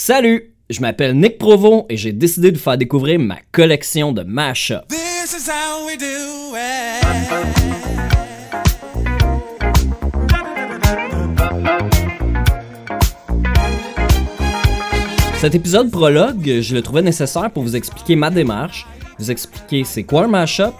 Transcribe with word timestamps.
Salut, 0.00 0.54
je 0.70 0.80
m'appelle 0.80 1.18
Nick 1.18 1.38
Provo 1.38 1.84
et 1.88 1.96
j'ai 1.96 2.12
décidé 2.12 2.52
de 2.52 2.56
vous 2.56 2.62
faire 2.62 2.78
découvrir 2.78 3.18
ma 3.18 3.38
collection 3.50 4.12
de 4.12 4.22
mashups. 4.22 4.86
Cet 15.40 15.56
épisode 15.56 15.90
prologue, 15.90 16.60
je 16.60 16.74
le 16.76 16.80
trouvais 16.80 17.02
nécessaire 17.02 17.50
pour 17.50 17.64
vous 17.64 17.74
expliquer 17.74 18.14
ma 18.14 18.30
démarche, 18.30 18.86
vous 19.18 19.32
expliquer 19.32 19.82
c'est 19.82 20.04
quoi 20.04 20.26
un 20.26 20.28
mashup, 20.28 20.74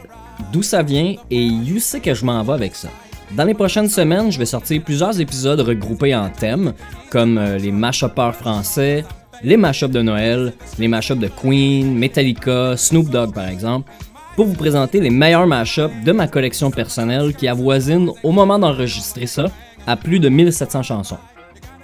d'où 0.53 0.63
ça 0.63 0.85
vient 0.85 1.17
et 1.29 1.49
où 1.49 1.81
c'est 1.81 1.99
que 1.99 2.15
je 2.15 2.25
m'en 2.25 2.45
vais 2.45 2.53
avec 2.53 2.77
ça. 2.77 2.89
Dans 3.37 3.45
les 3.45 3.55
prochaines 3.55 3.89
semaines, 3.89 4.33
je 4.33 4.39
vais 4.39 4.47
sortir 4.47 4.83
plusieurs 4.83 5.21
épisodes 5.21 5.61
regroupés 5.61 6.15
en 6.15 6.31
thèmes, 6.31 6.73
comme 7.11 7.37
euh, 7.37 7.59
les 7.59 7.71
mashupers 7.71 8.35
français, 8.35 9.05
les 9.45 9.59
mashups 9.59 9.93
de 9.93 10.01
Noël, 10.01 10.55
les 10.79 10.89
mashups 10.89 11.21
de 11.21 11.29
Queen, 11.29 11.95
Metallica, 11.95 12.77
Snoop 12.77 13.11
Dogg 13.11 13.35
par 13.35 13.49
exemple, 13.49 13.93
pour 14.35 14.47
vous 14.47 14.55
présenter 14.55 15.01
les 15.01 15.11
meilleurs 15.11 15.47
mashups 15.47 15.93
de 16.05 16.13
ma 16.13 16.27
collection 16.27 16.71
personnelle 16.71 17.35
qui 17.35 17.49
avoisine, 17.49 18.11
au 18.23 18.33
moment 18.33 18.59
d'enregistrer 18.59 19.27
ça, 19.27 19.47
à 19.87 19.97
plus 19.97 20.21
de 20.21 20.31
1700 20.31 20.83
chansons. 20.83 21.19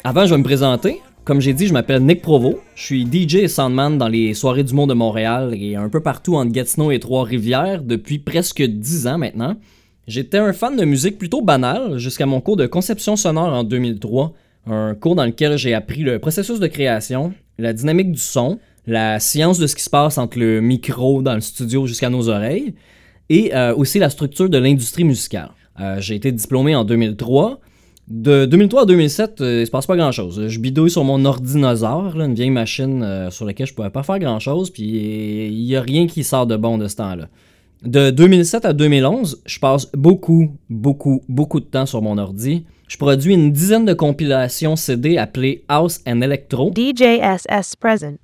Avant, 0.02 0.24
je 0.24 0.34
vais 0.34 0.38
me 0.38 0.45
présenter. 0.45 1.02
Comme 1.24 1.41
j'ai 1.41 1.52
dit, 1.52 1.66
je 1.66 1.72
m'appelle 1.72 2.02
Nick 2.02 2.22
Provo. 2.22 2.61
Je 2.74 2.83
suis 2.83 3.06
DJ 3.06 3.36
et 3.36 3.48
soundman 3.48 3.97
dans 3.97 4.08
les 4.08 4.34
soirées 4.34 4.64
du 4.64 4.74
monde 4.74 4.91
de 4.91 4.95
Montréal 4.95 5.55
et 5.58 5.74
un 5.77 5.88
peu 5.88 6.00
partout 6.00 6.36
entre 6.36 6.52
Gatineau 6.52 6.91
et 6.91 7.00
Trois-Rivières 7.00 7.83
depuis 7.83 8.19
presque 8.19 8.62
10 8.62 9.06
ans 9.06 9.19
maintenant. 9.19 9.56
J'étais 10.06 10.38
un 10.38 10.52
fan 10.52 10.76
de 10.76 10.84
musique 10.84 11.18
plutôt 11.18 11.40
banale 11.40 11.98
jusqu'à 11.98 12.26
mon 12.26 12.40
cours 12.40 12.56
de 12.56 12.66
conception 12.66 13.16
sonore 13.16 13.52
en 13.52 13.64
2003, 13.64 14.32
un 14.66 14.94
cours 14.94 15.14
dans 15.14 15.24
lequel 15.24 15.56
j'ai 15.56 15.74
appris 15.74 16.02
le 16.02 16.18
processus 16.18 16.60
de 16.60 16.66
création, 16.66 17.32
la 17.58 17.72
dynamique 17.72 18.12
du 18.12 18.18
son, 18.18 18.58
la 18.86 19.18
science 19.18 19.58
de 19.58 19.66
ce 19.66 19.74
qui 19.74 19.82
se 19.82 19.90
passe 19.90 20.18
entre 20.18 20.38
le 20.38 20.60
micro 20.60 21.22
dans 21.22 21.34
le 21.34 21.41
studio 21.41 21.86
jusqu'à 21.86 22.11
nos 22.11 22.28
oreilles, 22.28 22.74
et 23.30 23.55
euh, 23.55 23.74
aussi 23.74 23.98
la 23.98 24.11
structure 24.11 24.50
de 24.50 24.58
l'industrie 24.58 25.05
musicale. 25.05 25.50
Euh, 25.80 26.00
j'ai 26.00 26.14
été 26.14 26.30
diplômé 26.33 26.74
en 26.77 26.84
2003. 26.84 27.61
De 28.06 28.44
2003 28.44 28.83
à 28.83 28.84
2007, 28.84 29.41
euh, 29.41 29.61
il 29.62 29.66
se 29.66 29.70
passe 29.70 29.86
pas 29.86 29.96
grand 29.96 30.12
chose. 30.12 30.48
Je 30.48 30.61
bidouille 30.61 30.91
sur 30.91 31.05
mon 31.05 31.24
ordinateur, 31.24 32.14
là, 32.16 32.27
une 32.27 32.34
vieille 32.34 32.50
machine 32.50 33.02
euh, 33.02 33.30
sur 33.30 33.46
laquelle 33.46 33.66
je 33.66 33.72
pouvais 33.72 33.91
pas 33.91 34.02
faire 34.02 34.18
grand 34.18 34.39
chose, 34.39 34.70
puis 34.70 34.84
il 34.84 35.62
y 35.62 35.74
a 35.74 35.80
rien 35.80 36.06
qui 36.06 36.22
sort 36.22 36.46
de 36.46 36.56
bon 36.56 36.77
de 36.77 36.86
ce 36.86 36.96
temps-là. 36.96 37.28
De 37.84 38.10
2007 38.10 38.64
à 38.64 38.72
2011, 38.72 39.42
je 39.44 39.58
passe 39.58 39.90
beaucoup, 39.92 40.56
beaucoup, 40.70 41.22
beaucoup 41.28 41.60
de 41.60 41.66
temps 41.66 41.84
sur 41.84 42.00
mon 42.00 42.16
ordi. 42.16 42.64
Je 42.88 42.96
produis 42.96 43.34
une 43.34 43.52
dizaine 43.52 43.84
de 43.84 43.92
compilations 43.92 44.74
CD 44.74 45.18
appelées 45.18 45.64
House 45.68 46.00
and 46.06 46.22
Electro 46.22 46.72
DJSS 46.74 47.77
present. 47.78 48.16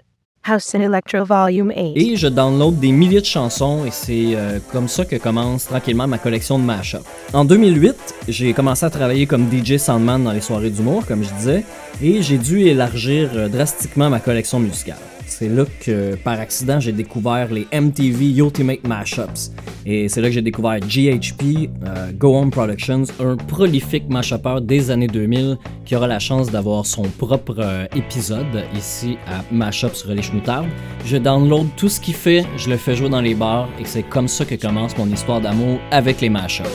House 0.45 0.75
and 0.75 0.81
Electro 0.81 1.25
Volume 1.25 1.71
8. 1.77 1.93
et 1.97 2.17
je 2.17 2.27
download 2.29 2.79
des 2.79 2.93
milliers 2.93 3.21
de 3.21 3.27
chansons 3.27 3.85
et 3.85 3.91
c'est 3.91 4.35
euh, 4.35 4.59
comme 4.73 4.89
ça 4.89 5.05
que 5.05 5.17
commence 5.17 5.67
tranquillement 5.67 6.07
ma 6.07 6.17
collection 6.17 6.59
de 6.59 6.65
mashups. 6.65 7.05
En 7.35 7.45
2008, 7.45 7.95
j'ai 8.29 8.55
commencé 8.55 8.87
à 8.87 8.91
travailler 8.91 9.27
comme 9.27 9.47
DJ 9.53 9.77
Soundman 9.77 10.25
dans 10.25 10.33
les 10.33 10.41
soirées 10.41 10.71
d'humour, 10.71 11.05
comme 11.05 11.23
je 11.23 11.35
disais, 11.35 11.65
et 12.03 12.23
j'ai 12.23 12.39
dû 12.39 12.61
élargir 12.61 13.29
euh, 13.35 13.49
drastiquement 13.49 14.09
ma 14.09 14.21
collection 14.21 14.59
musicale. 14.59 14.97
C'est 15.31 15.49
là 15.49 15.65
que, 15.81 16.17
par 16.17 16.39
accident, 16.41 16.81
j'ai 16.81 16.93
découvert 16.93 17.53
les 17.53 17.67
MTV 17.73 18.37
Ultimate 18.37 18.87
Mashups. 18.87 19.53
Et 19.87 20.09
c'est 20.09 20.21
là 20.21 20.29
que 20.29 20.35
j'ai 20.35 20.43
découvert 20.43 20.81
GHP, 20.81 21.71
euh, 21.87 22.11
Go 22.13 22.37
Home 22.37 22.51
Productions, 22.51 23.05
un 23.21 23.37
prolifique 23.37 24.09
mashupper 24.09 24.57
des 24.61 24.91
années 24.91 25.07
2000 25.07 25.57
qui 25.87 25.97
aura 25.97 26.09
la 26.09 26.19
chance 26.19 26.51
d'avoir 26.51 26.85
son 26.85 27.03
propre 27.03 27.57
euh, 27.59 27.87
épisode 27.97 28.65
ici 28.77 29.17
à 29.27 29.43
Mashup 29.55 29.95
sur 29.95 30.11
les 30.13 30.21
Schmoutardes. 30.21 30.69
Je 31.07 31.17
download 31.17 31.69
tout 31.77 31.89
ce 31.89 32.01
qu'il 32.01 32.15
fait, 32.15 32.45
je 32.57 32.69
le 32.69 32.77
fais 32.77 32.97
jouer 32.97 33.09
dans 33.09 33.21
les 33.21 33.35
bars 33.35 33.69
et 33.81 33.85
c'est 33.85 34.03
comme 34.03 34.29
ça 34.29 34.45
que 34.45 34.57
commence 34.57 34.99
mon 34.99 35.09
histoire 35.09 35.41
d'amour 35.41 35.79
avec 35.93 36.21
les 36.21 36.29
mashups. 36.29 36.69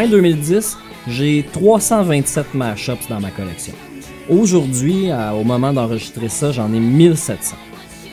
Fin 0.00 0.08
2010, 0.08 0.78
j'ai 1.08 1.44
327 1.52 2.54
mashups 2.54 3.06
dans 3.10 3.20
ma 3.20 3.30
collection. 3.30 3.74
Aujourd'hui, 4.30 5.10
à- 5.10 5.34
au 5.34 5.44
moment 5.44 5.74
d'enregistrer 5.74 6.30
ça, 6.30 6.52
j'en 6.52 6.72
ai 6.72 6.80
1700. 6.80 7.56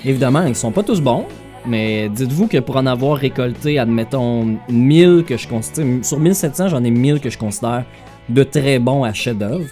Évidemment, 0.03 0.43
ils 0.43 0.53
sont 0.53 0.73
pas 0.73 0.83
tous 0.83 0.99
bons, 0.99 1.23
mais 1.65 2.09
dites-vous 2.09 2.47
que 2.47 2.57
pour 2.57 2.75
en 2.75 2.87
avoir 2.87 3.15
récolté, 3.17 3.79
admettons, 3.79 4.57
1000 4.67 5.23
que 5.25 5.37
je 5.37 5.47
considère. 5.47 6.03
Sur 6.03 6.19
1700, 6.19 6.67
j'en 6.67 6.83
ai 6.83 6.91
1000 6.91 7.21
que 7.21 7.29
je 7.29 7.37
considère 7.37 7.85
de 8.27 8.43
très 8.43 8.79
bons 8.79 9.05
à 9.05 9.13
chef-d'œuvre. 9.13 9.69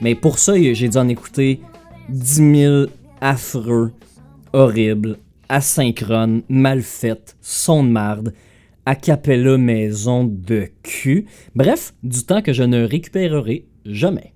Mais 0.00 0.14
pour 0.14 0.38
ça, 0.38 0.52
j'ai 0.54 0.88
dû 0.88 0.96
en 0.96 1.08
écouter 1.08 1.60
10 2.08 2.52
000 2.54 2.84
affreux, 3.20 3.90
horribles, 4.52 5.18
asynchrones, 5.48 6.42
mal 6.48 6.82
faites, 6.82 7.36
son 7.40 7.82
de 7.82 7.88
marde, 7.88 8.32
a 8.88 8.94
cappella 8.94 9.58
maison 9.58 10.24
de 10.24 10.70
cul. 10.82 11.26
Bref, 11.54 11.92
du 12.02 12.24
temps 12.24 12.40
que 12.40 12.54
je 12.54 12.62
ne 12.62 12.84
récupérerai 12.84 13.66
jamais. 13.84 14.32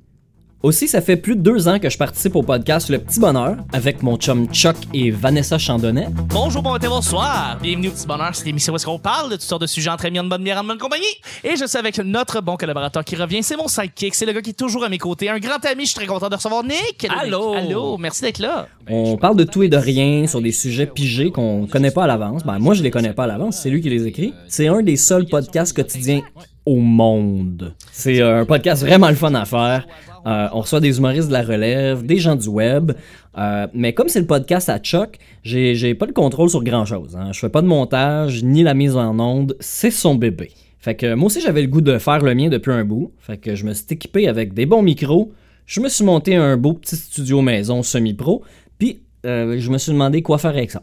Aussi, 0.63 0.87
ça 0.87 1.01
fait 1.01 1.17
plus 1.17 1.35
de 1.35 1.41
deux 1.41 1.67
ans 1.67 1.81
que 1.81 1.91
je 1.91 1.99
participe 1.99 2.37
au 2.37 2.43
podcast 2.45 2.89
Le 2.89 3.01
Petit 3.01 3.19
Bonheur 3.19 3.57
avec 3.73 4.01
mon 4.05 4.17
chum 4.17 4.47
Chuck 4.53 4.77
et 4.95 5.11
Vanessa 5.11 5.59
Chandonnet. 5.59 6.07
Bonjour, 6.29 6.63
bon 6.63 6.71
matin, 6.71 6.89
bonsoir. 6.89 7.59
Bienvenue 7.61 7.89
au 7.89 7.91
Petit 7.91 8.07
Bonheur, 8.07 8.31
c'est 8.33 8.45
l'émission 8.45 8.73
où 8.73 8.77
est-ce 8.77 8.87
qu'on 8.87 9.01
parle 9.01 9.29
de 9.29 9.35
toutes 9.35 9.43
sortes 9.43 9.63
de 9.63 9.67
sujets 9.67 9.91
entre 9.91 10.07
amis, 10.07 10.21
en 10.21 10.25
bonne 10.25 10.45
bière, 10.45 10.61
en 10.61 10.65
bonne 10.65 10.79
compagnie. 10.79 11.03
Et 11.43 11.57
je 11.57 11.67
suis 11.67 11.79
avec 11.79 11.99
notre 11.99 12.41
bon 12.41 12.57
collaborateur 12.57 13.05
qui 13.05 13.17
revient. 13.17 13.43
C'est 13.43 13.57
mon 13.57 13.67
sidekick, 13.67 14.15
c'est 14.15 14.25
le 14.25 14.31
gars 14.31 14.41
qui 14.41 14.51
est 14.51 14.53
toujours 14.53 14.85
à 14.85 14.89
mes 14.89 14.99
côtés. 14.99 15.29
Un 15.29 15.41
grand 15.41 15.65
ami, 15.67 15.83
je 15.83 15.89
suis 15.89 15.97
très 15.97 16.07
content 16.07 16.29
de 16.29 16.37
recevoir 16.37 16.63
Nick. 16.63 17.09
Allô. 17.11 17.55
Allô, 17.55 17.99
merci 17.99 18.23
d'être 18.23 18.39
là. 18.39 18.69
On 18.89 19.17
parle 19.17 19.37
de 19.37 19.45
tout 19.45 19.65
et 19.65 19.69
de 19.69 19.77
rien 19.77 20.29
sur 20.29 20.41
des 20.41 20.53
sujets 20.53 20.87
pigés 20.87 21.33
qu'on 21.33 21.67
connaît 21.67 21.91
pas 21.91 22.05
à 22.05 22.07
l'avance. 22.07 22.45
Ben, 22.45 22.61
moi, 22.61 22.75
je 22.75 22.85
les 22.85 22.93
connais 22.93 23.13
pas 23.13 23.25
à 23.25 23.27
l'avance, 23.27 23.59
c'est 23.61 23.71
lui 23.71 23.81
qui 23.81 23.91
les 23.91 24.07
écrit. 24.07 24.33
C'est 24.47 24.69
un 24.69 24.83
des 24.83 24.97
seuls 24.97 25.27
podcasts 25.27 25.75
quotidiens 25.75 26.23
au 26.65 26.77
monde. 26.77 27.75
C'est 27.91 28.23
un 28.23 28.45
podcast 28.45 28.85
vraiment 28.85 29.09
le 29.09 29.17
fun 29.17 29.35
à 29.35 29.45
faire. 29.45 29.89
Euh, 30.27 30.49
on 30.53 30.61
reçoit 30.61 30.81
des 30.81 30.99
humoristes 30.99 31.29
de 31.29 31.33
la 31.33 31.43
relève, 31.43 32.05
des 32.05 32.19
gens 32.19 32.37
du 32.37 32.49
web. 32.49 32.93
Euh, 33.39 33.67
mais 33.75 33.93
comme 33.93 34.09
c'est 34.09 34.21
le 34.21 34.27
podcast 34.27 34.69
à 34.69 34.79
Chuck, 34.79 35.19
j'ai 35.43 35.95
pas 35.95 36.07
le 36.07 36.13
contrôle 36.13 36.51
sur 36.51 36.63
grand 36.63 36.85
chose. 36.85 37.17
Hein. 37.17 37.33
Je 37.33 37.41
fais 37.41 37.49
pas 37.49 37.63
de 37.63 37.67
montage 37.67 38.43
ni 38.43 38.63
la 38.63 38.75
mise 38.75 38.97
en 38.97 39.19
onde, 39.19 39.57
c'est 39.61 39.91
son 39.91 40.15
bébé. 40.15 40.51
Fait 40.79 40.97
que 40.97 41.15
moi 41.15 41.27
aussi 41.27 41.41
j'avais 41.41 41.63
le 41.63 41.69
goût 41.69 41.81
de 41.81 41.97
faire 41.99 42.19
le 42.19 42.35
mien 42.35 42.49
depuis 42.49 42.73
un 42.73 42.85
bout. 42.85 43.13
Fait 43.19 43.37
que 43.37 43.55
je 43.55 43.65
me 43.65 43.73
suis 43.73 43.87
équipé 43.91 44.29
avec 44.29 44.53
des 44.53 44.67
bons 44.67 44.83
micros. 44.83 45.33
Je 45.65 45.81
me 45.81 45.89
suis 45.89 46.05
monté 46.05 46.35
un 46.35 46.57
beau 46.57 46.75
petit 46.75 46.97
studio 46.97 47.41
maison 47.41 47.83
semi-pro. 47.83 48.43
Puis 48.79 49.03
euh, 49.25 49.57
je 49.59 49.71
me 49.71 49.79
suis 49.79 49.93
demandé 49.93 50.23
quoi 50.23 50.39
faire 50.39 50.51
avec 50.51 50.73
ça. 50.73 50.83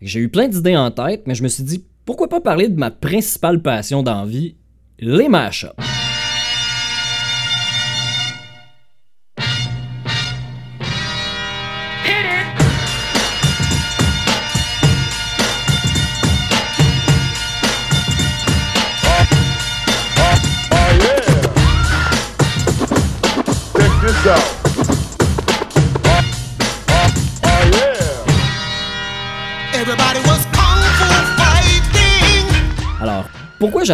J'ai 0.00 0.20
eu 0.20 0.28
plein 0.28 0.46
d'idées 0.46 0.76
en 0.76 0.90
tête, 0.90 1.24
mais 1.26 1.34
je 1.34 1.42
me 1.42 1.48
suis 1.48 1.64
dit 1.64 1.84
pourquoi 2.04 2.28
pas 2.28 2.40
parler 2.40 2.68
de 2.68 2.78
ma 2.78 2.90
principale 2.90 3.60
passion 3.60 4.02
d'envie, 4.02 4.54
les 4.98 5.28
mashups. 5.28 5.93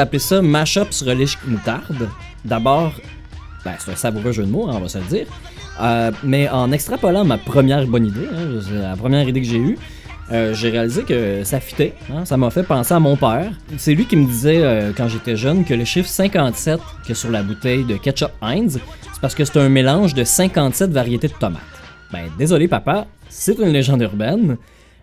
J'ai 0.01 0.05
appelé 0.05 0.19
ça 0.19 0.41
Mashup 0.41 0.95
sur 0.95 1.09
relish 1.09 1.37
moutarde 1.47 2.09
D'abord, 2.43 2.95
ben, 3.67 3.73
c'est 3.79 3.91
un 3.93 3.97
savoureux 3.97 4.33
jeu 4.33 4.45
de 4.45 4.51
mots, 4.51 4.67
hein, 4.67 4.77
on 4.77 4.81
va 4.81 4.89
se 4.89 4.97
le 4.97 5.05
dire. 5.05 5.27
Euh, 5.79 6.11
mais 6.25 6.49
en 6.49 6.73
extrapolant 6.73 7.23
ma 7.23 7.37
première 7.37 7.87
bonne 7.87 8.07
idée, 8.07 8.27
hein, 8.35 8.61
la 8.81 8.97
première 8.97 9.29
idée 9.29 9.43
que 9.43 9.47
j'ai 9.47 9.59
eue, 9.59 9.79
euh, 10.33 10.55
j'ai 10.55 10.71
réalisé 10.71 11.03
que 11.03 11.45
ça 11.45 11.61
fitait. 11.61 11.93
hein, 12.11 12.25
ça 12.25 12.39
m'a 12.39 12.49
fait 12.49 12.63
penser 12.63 12.95
à 12.95 12.99
mon 12.99 13.15
père. 13.15 13.53
C'est 13.77 13.93
lui 13.93 14.07
qui 14.07 14.17
me 14.17 14.25
disait 14.27 14.63
euh, 14.63 14.93
quand 14.97 15.09
j'étais 15.09 15.37
jeune 15.37 15.67
que 15.67 15.75
le 15.75 15.85
chiffre 15.85 16.09
57 16.09 16.81
que 17.07 17.13
sur 17.13 17.31
la 17.31 17.43
bouteille 17.43 17.85
de 17.85 17.99
ketchup 17.99 18.31
Heinz, 18.41 18.81
c'est 19.13 19.21
parce 19.21 19.35
que 19.35 19.45
c'est 19.45 19.59
un 19.59 19.69
mélange 19.69 20.15
de 20.15 20.25
57 20.25 20.93
variétés 20.93 21.29
de 21.29 21.35
tomates. 21.35 21.61
Ben 22.11 22.23
désolé 22.39 22.69
papa, 22.69 23.07
c'est 23.29 23.59
une 23.59 23.69
légende 23.69 24.01
urbaine. 24.01 24.57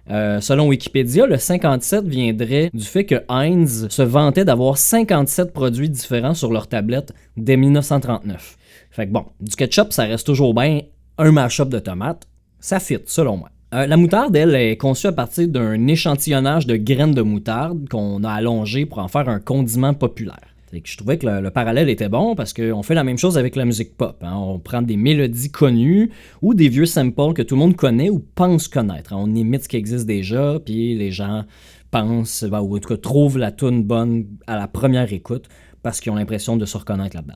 Euh, 0.09 0.39
selon 0.39 0.67
Wikipédia, 0.67 1.25
le 1.25 1.37
57 1.37 2.07
viendrait 2.07 2.69
du 2.73 2.85
fait 2.85 3.05
que 3.05 3.23
Heinz 3.29 3.87
se 3.89 4.01
vantait 4.01 4.45
d'avoir 4.45 4.77
57 4.77 5.51
produits 5.51 5.89
différents 5.89 6.33
sur 6.33 6.51
leur 6.51 6.67
tablette 6.67 7.13
dès 7.35 7.57
1939. 7.57 8.57
Fait 8.91 9.07
que 9.07 9.11
bon, 9.11 9.25
du 9.41 9.55
ketchup, 9.55 9.91
ça 9.91 10.03
reste 10.03 10.25
toujours 10.25 10.53
bien 10.53 10.81
un 11.17 11.31
mash-up 11.31 11.69
de 11.69 11.79
tomates. 11.79 12.27
Ça 12.59 12.79
fit, 12.79 12.99
selon 13.05 13.37
moi. 13.37 13.49
Euh, 13.73 13.85
la 13.85 13.97
moutarde, 13.97 14.35
elle, 14.35 14.55
est 14.55 14.77
conçue 14.77 15.07
à 15.07 15.11
partir 15.11 15.47
d'un 15.49 15.87
échantillonnage 15.87 16.65
de 16.67 16.77
graines 16.77 17.13
de 17.13 17.21
moutarde 17.21 17.89
qu'on 17.89 18.23
a 18.23 18.31
allongé 18.31 18.85
pour 18.85 18.99
en 18.99 19.09
faire 19.09 19.27
un 19.27 19.39
condiment 19.39 19.93
populaire. 19.93 20.55
Je 20.71 20.97
trouvais 20.97 21.17
que 21.17 21.25
le, 21.25 21.39
le 21.41 21.49
parallèle 21.49 21.89
était 21.89 22.09
bon 22.09 22.35
parce 22.35 22.51
qu'on 22.53 22.83
fait 22.83 22.93
la 22.93 23.03
même 23.05 23.17
chose 23.17 23.37
avec 23.37 23.55
la 23.55 23.63
musique 23.65 23.95
pop. 23.95 24.17
hein. 24.21 24.35
On 24.35 24.59
prend 24.59 24.81
des 24.81 24.97
mélodies 24.97 25.49
connues 25.51 26.11
ou 26.41 26.53
des 26.53 26.67
vieux 26.67 26.85
samples 26.85 27.33
que 27.33 27.41
tout 27.41 27.55
le 27.55 27.59
monde 27.59 27.75
connaît 27.75 28.09
ou 28.09 28.19
pense 28.35 28.67
connaître. 28.67 29.13
hein. 29.13 29.17
On 29.19 29.33
imite 29.33 29.63
ce 29.63 29.69
qui 29.69 29.77
existe 29.77 30.05
déjà, 30.05 30.59
puis 30.63 30.95
les 30.97 31.11
gens 31.11 31.45
pensent, 31.89 32.43
ben, 32.43 32.59
ou 32.59 32.75
en 32.75 32.79
tout 32.79 32.89
cas 32.89 32.97
trouvent 32.97 33.37
la 33.37 33.51
tune 33.51 33.83
bonne 33.83 34.25
à 34.45 34.57
la 34.57 34.67
première 34.67 35.11
écoute 35.13 35.47
parce 35.83 36.01
qu'ils 36.01 36.11
ont 36.11 36.15
l'impression 36.15 36.57
de 36.57 36.65
se 36.65 36.77
reconnaître 36.77 37.15
là-dedans. 37.15 37.35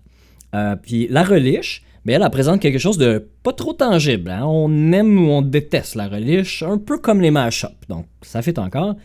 Euh, 0.54 0.76
puis 0.76 1.08
la 1.10 1.24
reliche, 1.24 1.84
mais 2.04 2.14
elle, 2.14 2.24
elle 2.24 2.30
présente 2.32 2.60
quelque 2.60 2.80
chose 2.80 2.98
de 2.98 3.30
pas 3.44 3.54
trop 3.54 3.72
tangible. 3.72 4.30
hein. 4.30 4.44
On 4.46 4.92
aime 4.92 5.18
ou 5.26 5.32
on 5.32 5.42
déteste 5.42 5.96
la 5.96 6.10
reliche, 6.10 6.64
un 6.64 6.78
peu 6.78 6.98
comme 6.98 7.22
les 7.22 7.32
mash 7.32 7.66
Donc 7.88 8.08
ça 8.22 8.42
fait 8.42 8.60
encore. 8.60 8.96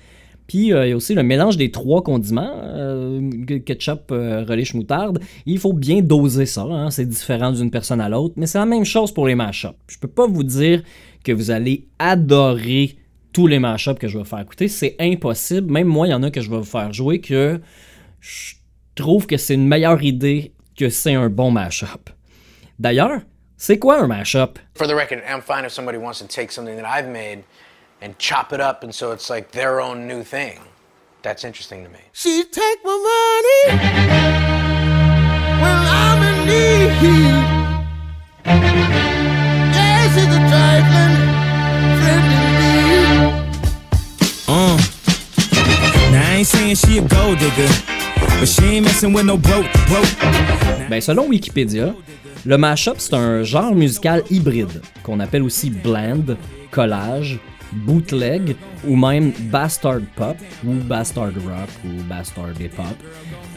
Puis 0.47 0.73
euh, 0.73 0.87
il 0.87 0.91
y 0.91 0.93
a 0.93 0.97
aussi 0.97 1.15
le 1.15 1.23
mélange 1.23 1.57
des 1.57 1.71
trois 1.71 2.03
condiments, 2.03 2.61
euh, 2.63 3.31
ketchup, 3.65 4.13
euh, 4.13 4.45
relish, 4.45 4.75
moutarde. 4.75 5.21
Il 5.45 5.59
faut 5.59 5.73
bien 5.73 6.01
doser 6.03 6.47
ça, 6.47 6.63
hein, 6.63 6.91
c'est 6.91 7.07
différent 7.07 7.53
d'une 7.53 7.71
personne 7.71 8.01
à 8.01 8.09
l'autre, 8.09 8.35
mais 8.37 8.47
c'est 8.47 8.59
la 8.59 8.67
même 8.67 8.85
chose 8.85 9.13
pour 9.13 9.27
les 9.27 9.35
mash 9.35 9.67
Je 9.89 9.99
peux 9.99 10.09
pas 10.09 10.27
vous 10.27 10.45
dire 10.45 10.83
que 11.25 11.33
vous 11.33 11.51
allez 11.51 11.89
adorer 11.99 12.97
tous 13.33 13.47
les 13.47 13.59
mash 13.59 13.89
que 13.99 14.09
je 14.09 14.19
vais 14.19 14.25
faire 14.25 14.41
écouter, 14.41 14.69
c'est 14.69 14.97
impossible. 15.01 15.73
Même 15.73 15.89
moi, 15.89 16.07
il 16.07 16.11
y 16.11 16.15
en 16.15 16.23
a 16.23 16.31
que 16.31 16.41
je 16.41 16.51
vais 16.51 16.59
vous 16.59 16.65
faire 16.65 16.93
jouer 16.93 17.21
que 17.21 17.61
je 18.21 18.55
trouve 18.95 19.27
que 19.27 19.37
c'est 19.37 19.55
une 19.55 19.67
meilleure 19.67 20.03
idée 20.03 20.53
que 20.77 20.89
c'est 20.89 21.15
un 21.15 21.29
bon 21.29 21.51
mash-up. 21.51 22.11
D'ailleurs, 22.79 23.21
c'est 23.57 23.79
quoi 23.79 24.01
un 24.03 24.07
mash-up? 24.07 24.59
For 24.75 24.87
the 24.87 24.95
record, 24.95 25.23
I'm 25.29 25.41
fine 25.41 25.65
if 25.65 25.73
somebody 25.73 25.99
wants 25.99 26.19
to 26.19 26.27
take 26.27 26.53
something 26.53 26.77
that 26.77 26.87
I've 26.87 27.09
made 27.09 27.43
and 28.01 28.19
chop 28.19 28.53
it 28.53 28.61
up 28.61 28.83
and 28.83 28.95
so 28.95 29.13
it's 29.13 29.29
like 29.31 29.51
their 29.53 29.81
own 29.81 30.07
new 30.07 30.23
thing. 30.23 30.61
That's 31.23 31.45
interesting 31.45 31.83
to 31.85 31.91
me. 31.91 31.99
She 32.13 32.45
take 32.45 32.85
my 32.85 32.97
money 32.97 33.79
when 35.61 35.77
I'm 36.03 36.23
in 36.23 36.47
need. 36.47 36.91
Yeah, 39.75 40.03
she's 40.15 40.25
a 40.25 40.41
trifling 40.49 41.17
friend 42.01 42.27
indeed. 42.37 43.57
Uh. 44.49 44.77
Now 46.13 46.23
I 46.23 46.37
ain't 46.37 46.47
saying 46.47 46.77
she 46.77 46.99
a 46.99 47.03
gold 47.03 47.39
digger, 47.39 47.69
but 48.39 48.47
she 48.47 48.65
ain't 48.65 48.85
messing 48.85 49.13
with 49.13 49.27
no 49.27 49.37
broke, 49.37 49.67
broke. 49.89 50.89
Ben, 50.89 51.01
selon 51.01 51.27
Wikipédia, 51.29 51.95
le 52.45 52.57
mashup, 52.57 53.01
c'est 53.01 53.15
un 53.15 53.43
genre 53.43 53.75
musical 53.75 54.23
hybride, 54.31 54.81
qu'on 55.03 55.19
appelle 55.19 55.43
aussi 55.43 55.71
blend, 55.71 56.37
collage, 56.71 57.41
bootleg, 57.73 58.57
ou 58.87 58.97
même 58.97 59.33
bastard 59.51 60.01
pop, 60.15 60.37
ou 60.65 60.75
bastard 60.75 61.33
rock, 61.35 61.71
ou 61.85 62.03
bastard 62.05 62.61
hip 62.61 62.71
hop. 62.79 62.97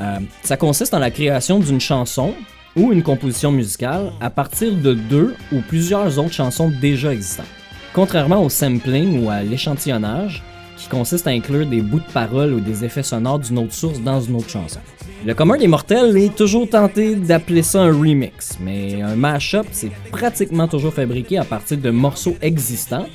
Euh, 0.01 0.19
ça 0.43 0.57
consiste 0.57 0.93
en 0.93 0.99
la 0.99 1.11
création 1.11 1.59
d'une 1.59 1.79
chanson 1.79 2.33
ou 2.75 2.91
une 2.91 3.03
composition 3.03 3.51
musicale 3.51 4.11
à 4.21 4.29
partir 4.29 4.73
de 4.73 4.93
deux 4.93 5.35
ou 5.51 5.61
plusieurs 5.67 6.17
autres 6.19 6.33
chansons 6.33 6.71
déjà 6.81 7.13
existantes. 7.13 7.47
Contrairement 7.93 8.43
au 8.43 8.49
sampling 8.49 9.23
ou 9.23 9.29
à 9.29 9.41
l'échantillonnage, 9.41 10.43
qui 10.77 10.87
consiste 10.87 11.27
à 11.27 11.31
inclure 11.31 11.65
des 11.65 11.81
bouts 11.81 11.99
de 11.99 12.11
paroles 12.13 12.53
ou 12.53 12.59
des 12.61 12.85
effets 12.85 13.03
sonores 13.03 13.39
d'une 13.39 13.59
autre 13.59 13.73
source 13.73 13.99
dans 13.99 14.21
une 14.21 14.35
autre 14.35 14.49
chanson. 14.49 14.79
Le 15.25 15.33
commun 15.33 15.57
des 15.57 15.67
mortels 15.67 16.15
est 16.17 16.33
toujours 16.33 16.69
tenté 16.69 17.15
d'appeler 17.15 17.61
ça 17.61 17.81
un 17.81 17.91
remix, 17.91 18.57
mais 18.61 19.01
un 19.01 19.15
mashup, 19.15 19.67
c'est 19.71 19.91
pratiquement 20.11 20.67
toujours 20.69 20.93
fabriqué 20.93 21.37
à 21.37 21.43
partir 21.43 21.77
de 21.77 21.89
morceaux 21.89 22.37
existants, 22.41 23.05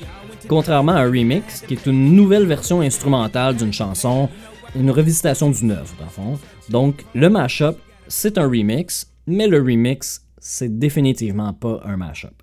contrairement 0.47 0.93
à 0.93 1.01
un 1.01 1.05
remix, 1.05 1.61
qui 1.61 1.73
est 1.73 1.85
une 1.85 2.15
nouvelle 2.15 2.45
version 2.45 2.81
instrumentale 2.81 3.55
d'une 3.55 3.73
chanson, 3.73 4.29
une 4.75 4.91
revisitation 4.91 5.49
d'une 5.49 5.71
œuvre, 5.71 5.93
dans 5.97 6.05
le 6.05 6.09
fond. 6.09 6.39
Donc, 6.69 7.05
le 7.13 7.29
mashup, 7.29 7.77
c'est 8.07 8.37
un 8.37 8.47
remix, 8.47 9.11
mais 9.27 9.47
le 9.47 9.59
remix, 9.59 10.25
c'est 10.39 10.77
définitivement 10.77 11.53
pas 11.53 11.81
un 11.85 11.97
mashup. 11.97 12.33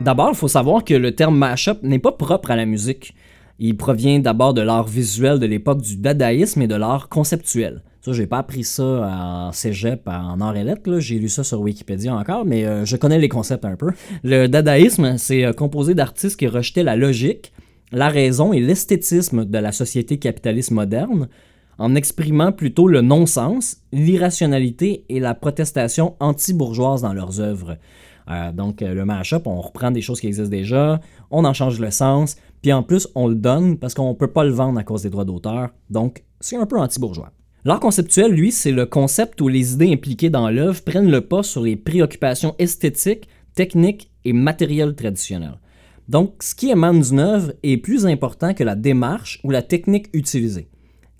D'abord, 0.00 0.30
il 0.30 0.36
faut 0.36 0.48
savoir 0.48 0.82
que 0.82 0.94
le 0.94 1.14
terme 1.14 1.36
mashup 1.36 1.82
n'est 1.82 1.98
pas 1.98 2.12
propre 2.12 2.50
à 2.50 2.56
la 2.56 2.64
musique. 2.64 3.14
Il 3.58 3.76
provient 3.76 4.18
d'abord 4.18 4.54
de 4.54 4.62
l'art 4.62 4.86
visuel 4.86 5.38
de 5.38 5.46
l'époque 5.46 5.82
du 5.82 5.98
dadaïsme 5.98 6.62
et 6.62 6.66
de 6.66 6.74
l'art 6.74 7.10
conceptuel. 7.10 7.82
Ça, 8.02 8.12
j'ai 8.12 8.26
pas 8.26 8.38
appris 8.38 8.64
ça 8.64 8.82
en 8.82 9.52
cégep, 9.52 10.08
en 10.08 10.40
arts 10.40 10.56
et 10.56 10.64
lettres, 10.64 11.00
j'ai 11.00 11.18
lu 11.18 11.28
ça 11.28 11.44
sur 11.44 11.60
Wikipédia 11.60 12.14
encore, 12.14 12.46
mais 12.46 12.64
euh, 12.64 12.86
je 12.86 12.96
connais 12.96 13.18
les 13.18 13.28
concepts 13.28 13.66
un 13.66 13.76
peu. 13.76 13.90
Le 14.24 14.46
dadaïsme, 14.46 15.18
c'est 15.18 15.44
euh, 15.44 15.52
composé 15.52 15.94
d'artistes 15.94 16.38
qui 16.38 16.46
rejetaient 16.46 16.82
la 16.82 16.96
logique, 16.96 17.52
la 17.92 18.08
raison 18.08 18.54
et 18.54 18.60
l'esthétisme 18.60 19.44
de 19.44 19.58
la 19.58 19.70
société 19.70 20.18
capitaliste 20.18 20.70
moderne, 20.70 21.28
en 21.76 21.94
exprimant 21.94 22.52
plutôt 22.52 22.88
le 22.88 23.02
non-sens, 23.02 23.76
l'irrationalité 23.92 25.04
et 25.10 25.20
la 25.20 25.34
protestation 25.34 26.16
anti-bourgeoise 26.20 27.02
dans 27.02 27.12
leurs 27.12 27.38
œuvres. 27.40 27.76
Euh, 28.30 28.50
donc, 28.52 28.80
le 28.80 29.04
mashup, 29.04 29.46
on 29.46 29.60
reprend 29.60 29.90
des 29.90 30.00
choses 30.00 30.22
qui 30.22 30.26
existent 30.26 30.48
déjà, 30.48 31.02
on 31.30 31.44
en 31.44 31.52
change 31.52 31.78
le 31.78 31.90
sens, 31.90 32.36
puis 32.62 32.72
en 32.72 32.82
plus, 32.82 33.08
on 33.14 33.28
le 33.28 33.34
donne 33.34 33.76
parce 33.76 33.92
qu'on 33.92 34.14
peut 34.14 34.32
pas 34.32 34.44
le 34.44 34.52
vendre 34.52 34.78
à 34.78 34.84
cause 34.84 35.02
des 35.02 35.10
droits 35.10 35.26
d'auteur. 35.26 35.68
Donc, 35.90 36.24
c'est 36.40 36.56
un 36.56 36.64
peu 36.64 36.78
anti-bourgeois. 36.78 37.30
L'art 37.66 37.80
conceptuel, 37.80 38.32
lui, 38.32 38.52
c'est 38.52 38.72
le 38.72 38.86
concept 38.86 39.38
où 39.42 39.48
les 39.48 39.74
idées 39.74 39.92
impliquées 39.92 40.30
dans 40.30 40.48
l'œuvre 40.48 40.82
prennent 40.82 41.10
le 41.10 41.20
pas 41.20 41.42
sur 41.42 41.60
les 41.60 41.76
préoccupations 41.76 42.54
esthétiques, 42.58 43.28
techniques 43.54 44.10
et 44.24 44.32
matérielles 44.32 44.94
traditionnelles. 44.94 45.58
Donc, 46.08 46.42
ce 46.42 46.54
qui 46.54 46.70
émane 46.70 47.00
d'une 47.00 47.20
œuvre 47.20 47.52
est 47.62 47.76
plus 47.76 48.06
important 48.06 48.54
que 48.54 48.64
la 48.64 48.76
démarche 48.76 49.40
ou 49.44 49.50
la 49.50 49.60
technique 49.60 50.08
utilisée. 50.14 50.68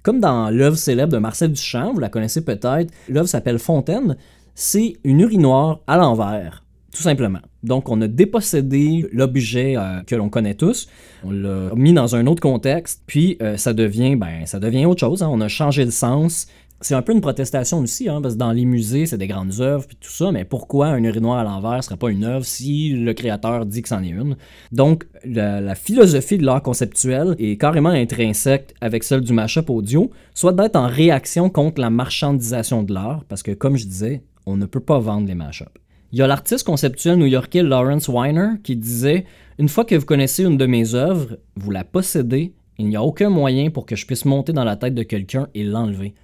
Comme 0.03 0.19
dans 0.19 0.49
l'œuvre 0.49 0.79
célèbre 0.79 1.13
de 1.13 1.19
Marcel 1.19 1.53
Duchamp, 1.53 1.93
vous 1.93 2.01
la 2.01 2.09
connaissez 2.09 2.43
peut-être, 2.43 2.91
l'œuvre 3.11 3.29
s'appelle 3.29 3.59
Fontaine, 3.59 4.17
c'est 4.55 4.95
une 5.05 5.21
urinoir 5.21 5.81
à 5.87 5.99
l'envers, 5.99 6.65
tout 6.91 7.03
simplement. 7.03 7.41
Donc, 7.63 7.89
on 7.89 8.01
a 8.01 8.09
dépossédé 8.09 9.07
l'objet 9.13 9.77
euh, 9.77 10.01
que 10.07 10.15
l'on 10.15 10.29
connaît 10.29 10.55
tous, 10.55 10.89
on 11.25 11.31
l'a 11.31 11.71
mis 11.75 11.93
dans 11.93 12.17
un 12.17 12.27
autre 12.27 12.41
contexte, 12.41 13.03
puis 13.07 13.37
euh, 13.43 13.57
ça 13.57 13.73
devient, 13.73 14.17
ben, 14.17 14.47
ça 14.47 14.59
devient 14.59 14.87
autre 14.87 15.01
chose. 15.01 15.23
hein. 15.23 15.29
On 15.31 15.41
a 15.41 15.49
changé 15.49 15.85
le 15.85 15.91
sens. 15.91 16.47
C'est 16.83 16.95
un 16.95 17.03
peu 17.03 17.13
une 17.13 17.21
protestation 17.21 17.81
aussi, 17.81 18.09
hein, 18.09 18.23
parce 18.23 18.33
que 18.33 18.39
dans 18.39 18.53
les 18.53 18.65
musées, 18.65 19.05
c'est 19.05 19.19
des 19.19 19.27
grandes 19.27 19.61
œuvres 19.61 19.87
puis 19.87 19.99
tout 20.01 20.11
ça, 20.11 20.33
mais 20.33 20.47
pourquoi 20.47 20.87
un 20.87 21.05
urinoir 21.05 21.39
à 21.39 21.45
l'envers 21.45 21.85
serait 21.85 21.99
pas 21.99 22.09
une 22.11 22.25
œuvre 22.25 22.47
si 22.47 22.95
le 22.95 23.13
créateur 23.13 23.67
dit 23.67 23.83
que 23.83 23.89
c'en 23.91 24.03
est 24.03 24.09
une? 24.09 24.37
Donc, 24.73 25.07
la, 25.23 25.61
la 25.61 25.75
philosophie 25.75 26.39
de 26.39 26.47
l'art 26.47 26.63
conceptuel 26.63 27.37
est 27.39 27.59
carrément 27.59 27.91
intrinsèque 27.91 28.75
avec 28.81 29.05
celle 29.05 29.21
du 29.21 29.35
mashup 29.35 29.69
audio, 29.69 30.11
soit 30.35 30.55
d'être 30.55 30.77
en 30.77 30.87
réaction 30.87 31.51
contre 31.51 31.83
la 31.83 31.91
marchandisation 31.91 32.83
de 32.83 32.95
l'art, 32.95 33.25
parce 33.29 33.43
que 33.43 33.51
comme 33.51 33.77
je 33.77 33.85
disais, 33.85 34.23
on 34.47 34.57
ne 34.57 34.65
peut 34.65 34.81
pas 34.81 34.99
vendre 34.99 35.29
les 35.29 35.35
mashups. 35.35 35.69
Il 36.13 36.19
y 36.19 36.23
a 36.23 36.27
l'artiste 36.27 36.67
conceptuel 36.67 37.17
new-yorkais 37.19 37.63
Lawrence 37.63 38.09
Weiner 38.09 38.55
qui 38.65 38.77
disait 38.77 39.27
Une 39.59 39.69
fois 39.69 39.85
que 39.85 39.95
vous 39.95 40.05
connaissez 40.07 40.43
une 40.45 40.57
de 40.57 40.67
mes 40.67 40.95
œuvres, 40.95 41.39
vous 41.57 41.71
la 41.71 41.85
possédez, 41.85 42.53
il 42.79 42.87
n'y 42.89 42.97
a 42.97 43.03
aucun 43.03 43.31
moyen 43.31 43.71
pour 43.71 43.87
que 43.87 43.95
je 43.95 44.07
puisse 44.07 44.25
monter 44.25 44.53
dans 44.53 44.65
la 44.65 44.77
tête 44.77 44.95
de 44.95 45.03
quelqu'un 45.05 45.49
et 45.55 45.63
l'enlever. 45.63 46.15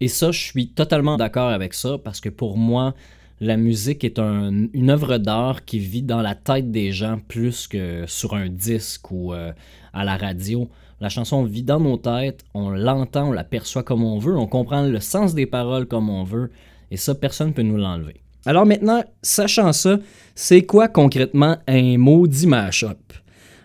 Et 0.00 0.08
ça, 0.08 0.32
je 0.32 0.40
suis 0.40 0.68
totalement 0.68 1.16
d'accord 1.16 1.48
avec 1.50 1.74
ça 1.74 1.96
parce 2.02 2.20
que 2.20 2.28
pour 2.28 2.56
moi, 2.58 2.94
la 3.40 3.56
musique 3.56 4.02
est 4.02 4.18
un- 4.18 4.66
une 4.72 4.90
œuvre 4.90 5.18
d'art 5.18 5.64
qui 5.64 5.78
vit 5.78 6.02
dans 6.02 6.22
la 6.22 6.34
tête 6.34 6.70
des 6.70 6.90
gens 6.90 7.18
plus 7.28 7.68
que 7.68 8.04
sur 8.06 8.34
un 8.34 8.48
disque 8.48 9.10
ou 9.12 9.32
euh, 9.32 9.52
à 9.92 10.04
la 10.04 10.16
radio. 10.16 10.68
La 11.00 11.10
chanson 11.10 11.44
vit 11.44 11.62
dans 11.62 11.78
nos 11.80 11.98
têtes, 11.98 12.44
on 12.54 12.70
l'entend, 12.70 13.28
on 13.28 13.32
la 13.32 13.44
perçoit 13.44 13.82
comme 13.82 14.02
on 14.02 14.18
veut, 14.18 14.36
on 14.36 14.46
comprend 14.46 14.82
le 14.82 15.00
sens 15.00 15.34
des 15.34 15.46
paroles 15.46 15.86
comme 15.86 16.08
on 16.08 16.24
veut, 16.24 16.50
et 16.90 16.96
ça, 16.96 17.14
personne 17.14 17.48
ne 17.48 17.52
peut 17.52 17.62
nous 17.62 17.76
l'enlever. 17.76 18.22
Alors 18.46 18.64
maintenant, 18.64 19.02
sachant 19.22 19.72
ça, 19.72 19.96
c'est 20.34 20.62
quoi 20.62 20.88
concrètement 20.88 21.56
un 21.66 21.98
maudit 21.98 22.46
mashup? 22.46 23.12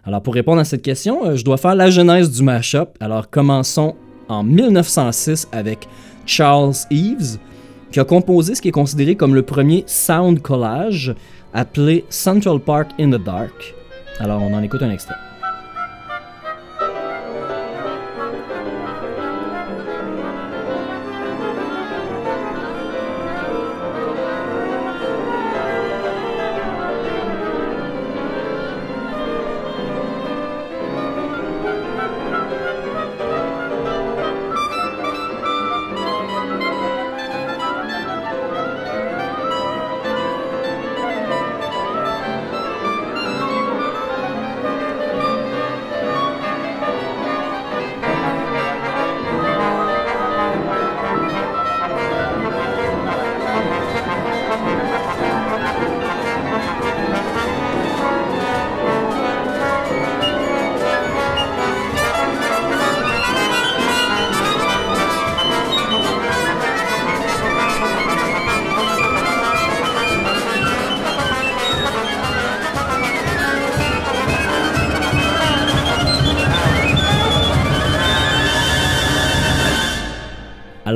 Alors 0.04 0.24
pour 0.24 0.34
répondre 0.34 0.60
à 0.60 0.66
cette 0.66 0.82
question, 0.82 1.26
euh, 1.26 1.36
je 1.36 1.46
dois 1.46 1.58
faire 1.58 1.76
la 1.76 1.92
genèse 1.92 2.32
du 2.32 2.42
mashup. 2.42 2.90
Alors 3.00 3.30
commençons 3.30 3.96
en 4.28 4.44
1906 4.44 5.48
avec 5.52 5.88
Charles 6.26 6.74
Eves, 6.90 7.38
qui 7.92 8.00
a 8.00 8.06
composé 8.06 8.56
ce 8.56 8.62
qui 8.62 8.70
est 8.70 8.72
considéré 8.72 9.16
comme 9.16 9.36
le 9.36 9.44
premier 9.44 9.84
sound 9.86 10.42
collage, 10.42 11.14
appelé 11.54 12.06
Central 12.10 12.60
Park 12.60 12.92
in 13.00 13.12
the 13.12 13.24
Dark. 13.24 13.76
Alors, 14.20 14.42
on 14.42 14.54
en 14.54 14.62
écoute 14.62 14.82
un 14.82 14.92
extrait. 14.92 15.16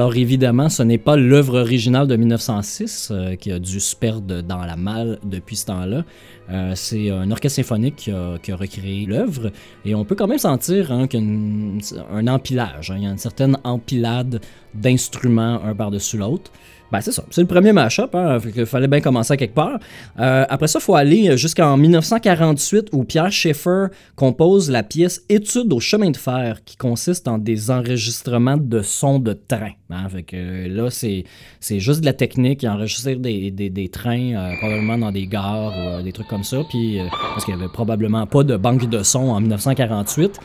Alors 0.05 0.17
évidemment, 0.17 0.69
ce 0.69 0.83
n'est 0.83 1.00
pas 1.00 1.15
l'œuvre 1.15 1.62
originale 1.62 2.05
de 2.05 2.15
1906 2.15 3.09
euh, 3.09 3.35
qui 3.35 3.51
a 3.51 3.57
dû 3.57 3.79
se 3.79 3.95
perdre 3.95 4.41
dans 4.41 4.63
la 4.63 4.75
malle 4.75 5.17
depuis 5.24 5.55
ce 5.55 5.65
temps-là. 5.65 6.05
Euh, 6.51 6.74
c'est 6.75 7.09
un 7.09 7.31
orchestre 7.31 7.55
symphonique 7.55 8.12
qui 8.43 8.51
a, 8.51 8.55
recréé 8.55 9.07
l'œuvre 9.07 9.51
et 9.83 9.95
on 9.95 10.05
peut 10.05 10.13
quand 10.13 10.27
même 10.27 10.38
sentir 10.38 10.91
hein, 10.91 11.07
qu'il 11.07 11.79
un 12.13 12.27
empilage. 12.27 12.91
hein. 12.91 12.97
il 12.97 13.03
y 13.03 13.07
a 13.07 13.09
une 13.09 13.17
certaine 13.17 13.57
empilade 13.63 14.41
d'instruments 14.75 15.59
un 15.63 15.74
par-dessus 15.74 16.17
l'autre. 16.17 16.51
Ben 16.91 17.01
c'est 17.01 17.11
ça, 17.11 17.23
c'est 17.31 17.41
le 17.41 17.47
premier 17.47 17.73
mashup, 17.73 18.13
hein, 18.13 18.37
qu'il 18.39 18.65
fallait 18.67 18.87
bien 18.87 19.01
commencer 19.01 19.35
quelque 19.37 19.55
part. 19.55 19.79
Euh, 20.19 20.45
après 20.47 20.67
ça, 20.67 20.79
il 20.79 20.83
faut 20.83 20.95
aller 20.95 21.35
jusqu'en 21.35 21.77
1948 21.77 22.89
où 22.93 23.03
Pierre 23.03 23.31
Schaeffer 23.31 23.87
compose 24.15 24.69
la 24.69 24.83
pièce 24.83 25.23
Étude 25.27 25.73
au 25.73 25.79
chemin 25.79 26.11
de 26.11 26.17
fer 26.17 26.59
qui 26.63 26.77
consiste 26.77 27.27
en 27.27 27.39
des 27.39 27.71
enregistrements 27.71 28.57
de 28.57 28.81
sons 28.81 29.17
de 29.19 29.33
train. 29.33 29.71
hein. 29.89 30.07
Euh, 30.33 30.67
là, 30.69 30.89
c'est, 30.91 31.23
c'est 31.59 31.79
juste 31.79 32.01
de 32.01 32.05
la 32.05 32.13
technique, 32.13 32.61
il 32.63 32.69
enregistre 32.69 33.13
des, 33.15 33.49
des, 33.51 33.69
des 33.69 33.89
trains 33.89 34.35
euh, 34.35 34.51
probablement 34.59 34.97
dans 34.99 35.11
des 35.11 35.25
gares 35.25 35.73
ou 35.75 35.87
euh, 35.89 36.01
des 36.03 36.11
trucs 36.11 36.27
comme 36.27 36.43
ça, 36.43 36.57
puis 36.69 36.99
euh, 36.99 37.05
parce 37.33 37.45
qu'il 37.45 37.55
n'y 37.55 37.61
avait 37.61 37.71
probablement 37.71 38.27
pas 38.27 38.43
de 38.43 38.57
banque 38.57 38.87
de 38.89 39.01
sons 39.03 39.29
en 39.31 39.41
1948. 39.41 40.39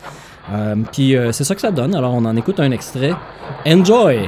Euh, 0.51 0.75
puis 0.91 1.15
euh, 1.15 1.31
c'est 1.31 1.43
ça 1.43 1.53
que 1.53 1.61
ça 1.61 1.71
donne, 1.71 1.93
alors 1.93 2.13
on 2.15 2.25
en 2.25 2.35
écoute 2.35 2.59
un 2.59 2.71
extrait. 2.71 3.11
Enjoy! 3.67 4.27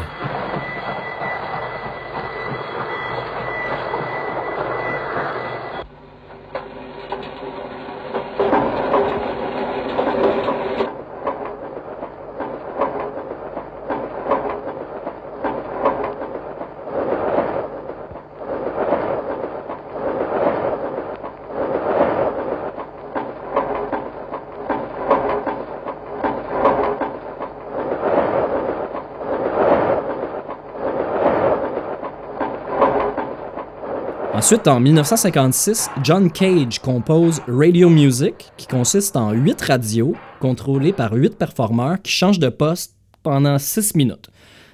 Ensuite, 34.43 34.67
en 34.67 34.81
1956, 34.81 35.89
John 36.03 36.29
Cage 36.29 36.79
compose 36.79 37.41
Radio 37.47 37.87
Music, 37.89 38.51
qui 38.57 38.67
consiste 38.67 39.15
en 39.15 39.31
8 39.31 39.61
radios 39.61 40.15
contrôlées 40.41 40.91
par 40.91 41.13
8 41.13 41.37
performeurs 41.37 42.01
qui 42.01 42.11
changent 42.11 42.39
de 42.39 42.49
poste 42.49 42.93
pendant 43.23 43.57
6 43.57 43.95
minutes. 43.95 44.29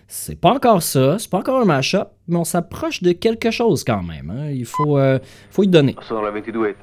C'est 0.08 0.42
pas 0.42 0.54
encore 0.54 0.82
ça, 0.82 1.20
c'est 1.20 1.30
pas 1.30 1.38
encore 1.38 1.62
un 1.62 1.66
mashup, 1.66 2.08
mais 2.28 2.38
on 2.38 2.46
s'approche 2.46 3.04
de 3.04 3.12
quelque 3.12 3.52
chose 3.52 3.84
quand 3.84 4.02
même. 4.02 4.32
hein. 4.32 4.50
Il 4.50 4.66
faut, 4.66 4.98
euh, 4.98 5.20
faut 5.52 5.62
y 5.62 5.68
donner. 5.68 5.96
Sono 6.02 6.24
le 6.26 6.42
22.30. 6.42 6.74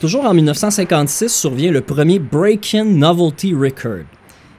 Toujours 0.00 0.26
en 0.26 0.34
1956 0.34 1.34
survient 1.34 1.72
le 1.72 1.80
premier 1.80 2.18
Break-in 2.18 2.84
Novelty 2.84 3.54
Record. 3.54 4.15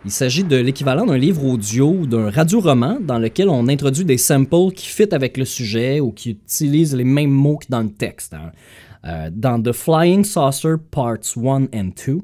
Il 0.08 0.12
s'agit 0.12 0.46
de 0.46 0.56
l'équivalent 0.56 1.06
d'un 1.06 1.18
livre 1.18 1.44
audio 1.44 1.90
ou 1.90 2.08
d'un 2.08 2.30
radio-roman 2.30 3.00
dans 3.02 3.20
lequel 3.20 3.50
on 3.50 3.68
introduit 3.68 4.06
des 4.06 4.18
samples 4.18 4.72
qui 4.74 4.88
fit 4.88 5.14
avec 5.14 5.36
le 5.36 5.44
sujet 5.44 6.00
ou 6.00 6.14
qui 6.14 6.30
utilisent 6.30 6.96
les 6.96 7.04
mêmes 7.04 7.30
mots 7.30 7.58
que 7.58 7.66
dans 7.68 7.82
le 7.82 7.90
texte. 7.90 8.34
hein. 8.34 8.54
Euh, 9.04 9.30
dans 9.30 9.62
The 9.62 9.74
Flying 9.74 10.24
Saucer 10.24 10.76
Parts 10.92 11.36
1 11.36 11.66
and 11.76 11.90
2, 12.08 12.20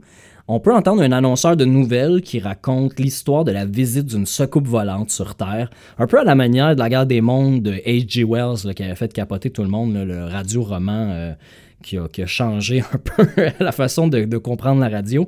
on 0.48 0.62
peut 0.62 0.74
entendre 0.74 1.02
un 1.02 1.12
annonceur 1.12 1.58
de 1.58 1.66
nouvelles 1.66 2.22
qui 2.22 2.40
raconte 2.40 2.98
l'histoire 3.02 3.44
de 3.44 3.52
la 3.52 3.66
visite 3.66 4.06
d'une 4.06 4.26
soucoupe 4.26 4.70
volante 4.70 5.12
sur 5.12 5.36
Terre, 5.36 5.70
un 6.00 6.08
peu 6.08 6.22
à 6.22 6.24
la 6.24 6.36
manière 6.36 6.76
de 6.76 6.80
la 6.80 6.88
guerre 6.88 7.06
des 7.06 7.20
mondes 7.20 7.64
de 7.64 7.74
H.G. 7.74 8.24
Wells 8.24 8.74
qui 8.76 8.84
avait 8.84 8.96
fait 8.96 9.12
capoter 9.12 9.50
tout 9.50 9.62
le 9.62 9.70
monde, 9.70 9.94
le 9.94 10.24
radio-roman 10.24 11.10
euh, 11.12 11.34
qui, 11.82 11.98
a, 11.98 12.28
changé 12.28 12.82
un 12.94 12.98
peu 12.98 13.28
la 13.60 13.74
façon 13.74 14.08
de 14.08 14.38
comprendre 14.38 14.80
la 14.80 14.88
radio. 14.88 15.28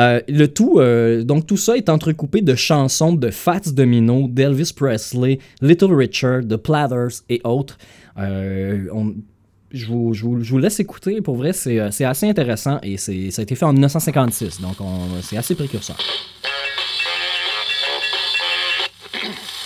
Euh, 0.00 0.20
le 0.28 0.46
tout, 0.48 0.78
euh, 0.80 1.22
donc 1.22 1.46
tout 1.46 1.56
ça 1.58 1.76
est 1.76 1.88
entrecoupé 1.88 2.40
de 2.40 2.54
chansons 2.54 3.12
de 3.12 3.30
Fats 3.30 3.60
Domino, 3.70 4.26
d'Elvis 4.28 4.72
Presley, 4.74 5.38
Little 5.60 5.92
Richard, 5.94 6.42
The 6.48 6.56
Platters 6.56 7.22
et 7.28 7.40
autres. 7.44 7.76
Euh, 8.18 8.86
on- 8.92 9.14
je, 9.72 9.86
vous, 9.86 10.14
je 10.14 10.24
vous- 10.24 10.42
je 10.42 10.50
vous 10.50 10.58
laisse 10.58 10.80
écouter, 10.80 11.20
pour 11.20 11.36
vrai, 11.36 11.52
c'est 11.52 11.78
euh, 11.78 11.90
assez 12.08 12.28
intéressant 12.28 12.78
et 12.82 12.96
c'est- 12.96 13.30
ça 13.30 13.40
a 13.40 13.42
été 13.44 13.54
fait 13.54 13.66
en 13.66 13.72
1956, 13.72 14.60
donc 14.60 14.80
on- 14.80 15.20
c'est 15.22 15.36
assez 15.36 15.54
précurseur. 15.54 15.96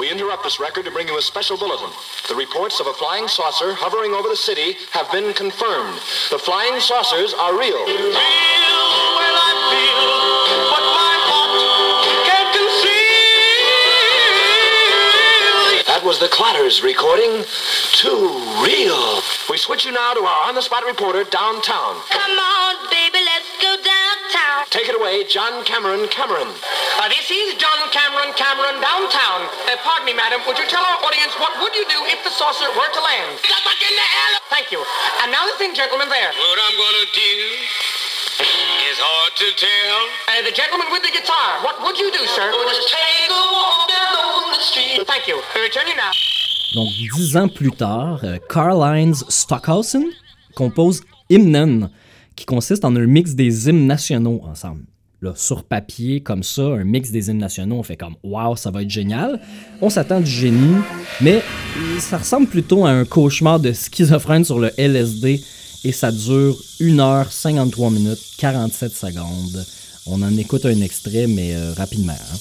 We 0.00 0.10
interrupt 0.12 0.42
this 0.42 0.58
record 0.58 0.84
to 0.84 0.90
bring 0.90 1.06
you 1.08 1.16
a 1.16 1.22
special 1.22 1.56
bulletin. 1.56 1.88
The 2.28 2.34
reports 2.34 2.80
of 2.80 2.88
a 2.88 2.92
flying 2.94 3.28
saucer 3.28 3.72
hovering 3.80 4.12
over 4.12 4.28
the 4.28 4.36
city 4.36 4.76
have 4.92 5.06
been 5.12 5.32
confirmed. 5.32 5.94
The 6.30 6.38
flying 6.38 6.80
saucers 6.80 7.32
are 7.38 7.54
real. 7.56 7.86
That 7.86 10.13
was 16.14 16.22
the 16.22 16.30
Clatters 16.30 16.78
recording. 16.86 17.42
Too 17.90 18.38
real. 18.62 19.18
We 19.50 19.58
switch 19.58 19.82
you 19.82 19.90
now 19.90 20.14
to 20.14 20.22
our 20.22 20.46
on-the-spot 20.46 20.86
reporter 20.86 21.26
downtown. 21.26 21.98
Come 22.06 22.38
on, 22.38 22.74
baby, 22.86 23.18
let's 23.18 23.50
go 23.58 23.74
downtown. 23.82 24.62
Take 24.70 24.86
it 24.86 24.94
away, 24.94 25.26
John 25.26 25.66
Cameron 25.66 26.06
Cameron. 26.14 26.46
Uh, 26.46 27.10
this 27.10 27.26
is 27.26 27.58
John 27.58 27.90
Cameron 27.90 28.30
Cameron 28.38 28.78
downtown. 28.78 29.50
Uh, 29.66 29.74
pardon 29.82 30.06
me, 30.06 30.14
madam. 30.14 30.38
Would 30.46 30.54
you 30.54 30.70
tell 30.70 30.86
our 30.86 31.02
audience 31.02 31.34
what 31.42 31.50
would 31.58 31.74
you 31.74 31.82
do 31.90 31.98
if 32.06 32.22
the 32.22 32.30
saucer 32.30 32.70
were 32.78 32.90
to 32.94 33.02
land? 33.02 33.42
Get 33.42 33.58
back 33.66 33.80
in 33.82 33.90
the 33.90 34.06
air. 34.06 34.30
Thank 34.54 34.70
you. 34.70 34.86
And 35.26 35.34
now 35.34 35.42
the 35.50 35.58
thing, 35.58 35.74
gentlemen, 35.74 36.06
there. 36.06 36.30
What 36.30 36.58
I'm 36.62 36.76
gonna 36.78 37.10
do 37.10 37.32
is 38.86 38.98
hard 39.02 39.34
to 39.34 39.44
to 39.44 39.52
tell. 39.60 40.00
Uh, 40.32 40.40
the 40.40 40.56
gentleman 40.56 40.88
with 40.88 41.04
the 41.04 41.12
guitar. 41.12 41.60
What 41.60 41.76
would 41.84 42.00
you 42.00 42.08
do, 42.08 42.24
sir? 42.32 42.48
Just 42.48 42.88
Donc, 46.74 46.88
dix 47.16 47.36
ans 47.36 47.48
plus 47.48 47.70
tard, 47.70 48.20
euh, 48.24 48.38
Karl-Heinz 48.48 49.24
Stockhausen 49.28 50.04
compose 50.54 51.02
Hymnen, 51.30 51.90
qui 52.36 52.44
consiste 52.44 52.84
en 52.84 52.94
un 52.96 53.06
mix 53.06 53.34
des 53.34 53.68
hymnes 53.68 53.86
nationaux 53.86 54.42
ensemble. 54.44 54.84
Sur 55.36 55.64
papier, 55.64 56.20
comme 56.20 56.42
ça, 56.42 56.62
un 56.62 56.84
mix 56.84 57.10
des 57.10 57.30
hymnes 57.30 57.38
nationaux, 57.38 57.76
on 57.76 57.82
fait 57.82 57.96
comme 57.96 58.16
Waouh, 58.22 58.56
ça 58.56 58.70
va 58.70 58.82
être 58.82 58.90
génial. 58.90 59.40
On 59.80 59.88
s'attend 59.88 60.20
du 60.20 60.30
génie, 60.30 60.76
mais 61.22 61.40
ça 61.98 62.18
ressemble 62.18 62.46
plutôt 62.46 62.84
à 62.84 62.90
un 62.90 63.06
cauchemar 63.06 63.58
de 63.58 63.72
schizophrène 63.72 64.44
sur 64.44 64.58
le 64.58 64.70
LSD 64.76 65.40
et 65.84 65.92
ça 65.92 66.12
dure 66.12 66.54
1h53 66.78 67.90
minutes 67.92 68.20
47 68.36 68.94
secondes. 68.94 69.64
On 70.06 70.20
en 70.20 70.36
écoute 70.36 70.66
un 70.66 70.78
extrait, 70.82 71.26
mais 71.26 71.54
euh, 71.54 71.72
rapidement. 71.72 72.12
hein. 72.12 72.36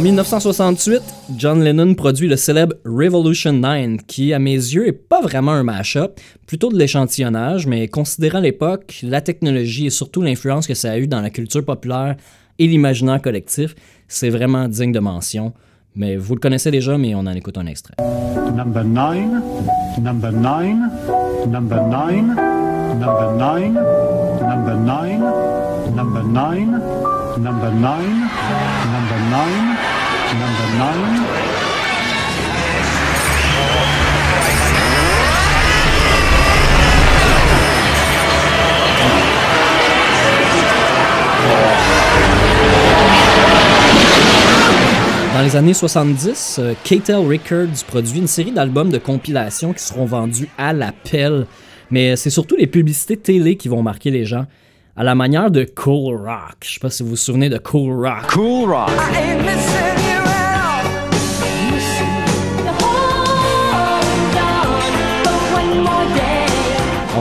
En 0.00 0.02
1968, 0.02 1.02
John 1.36 1.62
Lennon 1.62 1.94
produit 1.94 2.26
le 2.26 2.36
célèbre 2.36 2.74
Revolution 2.86 3.52
9, 3.52 4.06
qui, 4.06 4.32
à 4.32 4.38
mes 4.38 4.54
yeux, 4.54 4.88
est 4.88 4.92
pas 4.92 5.20
vraiment 5.20 5.52
un 5.52 5.62
mash-up, 5.62 6.18
plutôt 6.46 6.70
de 6.70 6.78
l'échantillonnage, 6.78 7.66
mais 7.66 7.86
considérant 7.86 8.40
l'époque, 8.40 9.00
la 9.02 9.20
technologie 9.20 9.84
et 9.84 9.90
surtout 9.90 10.22
l'influence 10.22 10.66
que 10.66 10.72
ça 10.72 10.92
a 10.92 10.96
eu 10.96 11.06
dans 11.06 11.20
la 11.20 11.28
culture 11.28 11.62
populaire 11.62 12.16
et 12.58 12.66
l'imaginaire 12.66 13.20
collectif, 13.20 13.74
c'est 14.08 14.30
vraiment 14.30 14.68
digne 14.68 14.92
de 14.92 15.00
mention. 15.00 15.52
Mais 15.94 16.16
vous 16.16 16.34
le 16.34 16.40
connaissez 16.40 16.70
déjà, 16.70 16.96
mais 16.96 17.14
on 17.14 17.18
en 17.18 17.34
écoute 17.34 17.58
un 17.58 17.66
extrait. 17.66 17.96
Number 18.56 18.82
9, 18.82 19.18
number 20.02 20.32
9, 20.32 20.76
number 21.46 21.86
9, 21.88 22.14
number 22.98 23.32
9, 23.36 23.74
number 24.48 24.76
9, 24.78 25.20
number 25.94 26.24
9, 26.24 26.56
number 27.36 27.70
9, 27.70 28.00
number 28.94 29.20
9 29.30 29.69
nine. 30.80 31.20
Dans 45.34 45.42
les 45.42 45.56
années 45.56 45.74
70, 45.74 46.58
euh, 46.58 46.74
KTEL 46.84 47.16
Records 47.16 47.84
produit 47.86 48.18
une 48.18 48.26
série 48.26 48.52
d'albums 48.52 48.90
de 48.90 48.98
compilation 48.98 49.72
qui 49.72 49.82
seront 49.82 50.06
vendus 50.06 50.48
à 50.56 50.72
la 50.72 50.92
pelle. 50.92 51.46
Mais 51.90 52.16
c'est 52.16 52.30
surtout 52.30 52.56
les 52.56 52.66
publicités 52.66 53.16
télé 53.16 53.56
qui 53.56 53.68
vont 53.68 53.82
marquer 53.82 54.10
les 54.10 54.24
gens. 54.24 54.46
À 54.96 55.04
la 55.04 55.14
manière 55.14 55.50
de 55.50 55.64
Cool 55.64 56.16
Rock. 56.16 56.56
Je 56.64 56.74
sais 56.74 56.80
pas 56.80 56.90
si 56.90 57.02
vous 57.02 57.10
vous 57.10 57.16
souvenez 57.16 57.48
de 57.48 57.58
Cool 57.58 58.06
Rock. 58.06 58.26
Cool 58.28 58.70
Rock. 58.70 58.90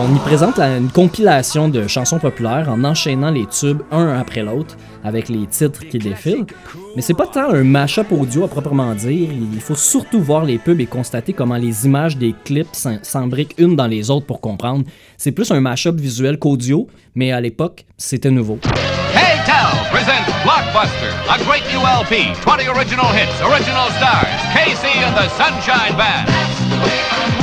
On 0.10 0.15
y 0.15 0.19
présente 0.19 0.58
une 0.60 0.89
compilation 0.89 1.69
de 1.69 1.88
chansons 1.88 2.17
populaires 2.17 2.67
en 2.67 2.84
enchaînant 2.84 3.30
les 3.30 3.45
tubes 3.45 3.84
un 3.91 4.19
après 4.19 4.41
l'autre 4.41 4.76
avec 5.04 5.30
les 5.30 5.45
titres 5.45 5.88
qui 5.88 6.00
défilent. 6.00 6.48
Mais 6.95 7.04
c'est 7.04 7.13
pas 7.13 7.28
tant 7.28 7.52
un 7.52 7.63
mash-up 7.63 8.12
audio 8.12 8.45
à 8.45 8.48
proprement 8.48 8.95
dire, 8.95 9.30
il 9.32 9.62
faut 9.62 9.76
surtout 9.76 10.19
voir 10.19 10.45
les 10.45 10.58
pubs 10.58 10.80
et 10.80 10.88
constater 10.88 11.34
comment 11.34 11.58
les 11.58 11.86
images 11.86 12.17
des 12.17 12.34
clips 12.43 12.76
s'embriquent 13.04 13.54
une 13.60 13.76
dans 13.76 13.86
les 13.86 14.10
autres 14.10 14.26
pour 14.26 14.41
comprendre. 14.41 14.84
C'est 15.15 15.32
plus 15.32 15.52
un 15.52 15.62
mash-up 15.62 15.95
visuel 15.95 16.39
qu'audio, 16.39 16.88
mais 17.13 17.32
à 17.32 17.39
l'époque, 17.39 17.86
c'était 17.95 18.32
nouveau. 18.32 18.56
KTEL 18.56 19.91
presents 19.91 20.26
Blockbuster, 20.43 21.13
a 21.30 21.38
great 21.43 21.63
new 21.72 21.82
LP, 21.82 22.34
20 22.48 22.67
original 22.69 23.13
hits, 23.13 23.41
original 23.43 23.91
stars, 23.98 24.26
KC 24.56 24.88
and 25.06 25.15
the 25.15 25.30
Sunshine 25.38 25.95
Band. 25.95 27.38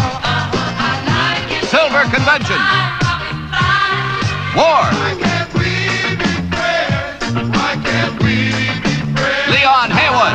Silver 1.67 2.03
Convention. 2.15 2.61
War. 4.55 4.87
Leon 9.51 9.91
Haywood. 9.91 10.35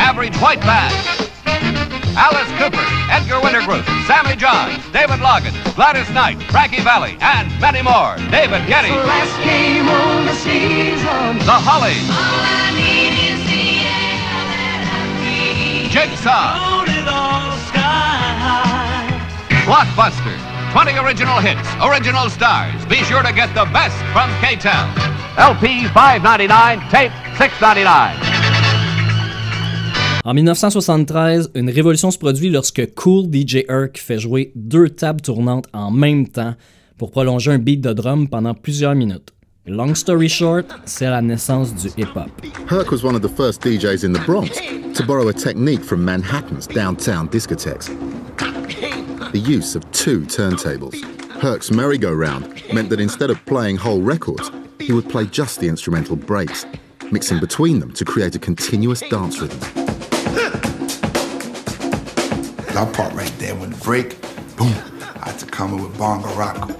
Average 0.00 0.36
White 0.38 0.60
Band. 0.60 0.94
Alice 2.16 2.48
Cooper, 2.56 2.86
Edgar 3.10 3.40
Wintergruth, 3.40 3.84
Sammy 4.06 4.36
Johns, 4.36 4.78
David 4.92 5.20
Logan, 5.20 5.52
Gladys 5.74 6.08
Knight, 6.10 6.42
Frankie 6.44 6.80
Valli, 6.80 7.18
and 7.20 7.50
many 7.60 7.82
more. 7.82 8.16
David 8.30 8.66
Getty. 8.66 8.88
The 11.44 11.58
Hollies. 11.60 12.08
Jigsaw. 15.92 16.83
Blockbuster. 19.64 20.36
20 20.72 20.98
original 20.98 21.40
hits, 21.40 21.68
original 21.80 22.28
stars. 22.28 22.84
Be 22.86 22.96
sure 22.96 23.22
to 23.22 23.32
get 23.32 23.48
the 23.54 23.64
best 23.72 23.96
from 24.12 24.28
KTEL. 24.42 24.88
LP 25.38 25.86
5.99, 25.88 26.90
tape 26.90 27.12
6.99. 27.38 28.34
En 30.26 30.34
1973, 30.34 31.50
une 31.54 31.70
révolution 31.70 32.10
se 32.10 32.18
produit 32.18 32.50
lorsque 32.50 32.94
Cool 32.94 33.26
DJ 33.32 33.64
Herc 33.68 33.96
fait 33.96 34.18
jouer 34.18 34.52
deux 34.54 34.90
tables 34.90 35.22
tournantes 35.22 35.66
en 35.72 35.90
même 35.90 36.28
temps 36.28 36.54
pour 36.98 37.10
prolonger 37.10 37.52
un 37.52 37.58
beat 37.58 37.80
de 37.80 37.92
drum 37.94 38.28
pendant 38.28 38.54
plusieurs 38.54 38.94
minutes. 38.94 39.32
Long 39.66 39.94
story 39.94 40.28
short, 40.28 40.66
c'est 40.84 41.08
la 41.08 41.22
naissance 41.22 41.74
du 41.74 41.88
hip-hop. 41.96 42.30
Herc 42.70 42.90
was 42.90 43.02
one 43.02 43.14
of 43.14 43.22
the 43.22 43.34
first 43.34 43.62
DJs 43.62 44.04
in 44.04 44.12
the 44.12 44.20
Bronx 44.26 44.60
to 44.94 45.02
borrow 45.06 45.28
a 45.28 45.32
technique 45.32 45.82
from 45.82 46.04
Manhattan's 46.04 46.66
downtown 46.66 47.28
discotheques. 47.28 47.90
The 49.34 49.40
use 49.40 49.74
of 49.74 49.90
two 49.90 50.20
turntables. 50.20 51.02
Herc's 51.40 51.72
merry-go-round 51.72 52.72
meant 52.72 52.88
that 52.90 53.00
instead 53.00 53.30
of 53.30 53.46
playing 53.46 53.78
whole 53.78 54.00
records, 54.00 54.48
he 54.78 54.92
would 54.92 55.10
play 55.10 55.26
just 55.26 55.58
the 55.58 55.66
instrumental 55.66 56.14
breaks, 56.14 56.64
mixing 57.10 57.40
between 57.40 57.80
them 57.80 57.92
to 57.94 58.04
create 58.04 58.36
a 58.36 58.38
continuous 58.38 59.00
dance 59.00 59.40
rhythm. 59.40 59.58
That 62.74 62.92
part 62.94 63.12
right 63.14 63.34
there, 63.40 63.56
when 63.56 63.70
the 63.70 63.76
break, 63.78 64.20
boom, 64.56 64.72
I 65.20 65.30
had 65.30 65.40
to 65.40 65.46
come 65.46 65.82
with 65.82 65.98
bongo 65.98 66.32
rock. 66.36 66.70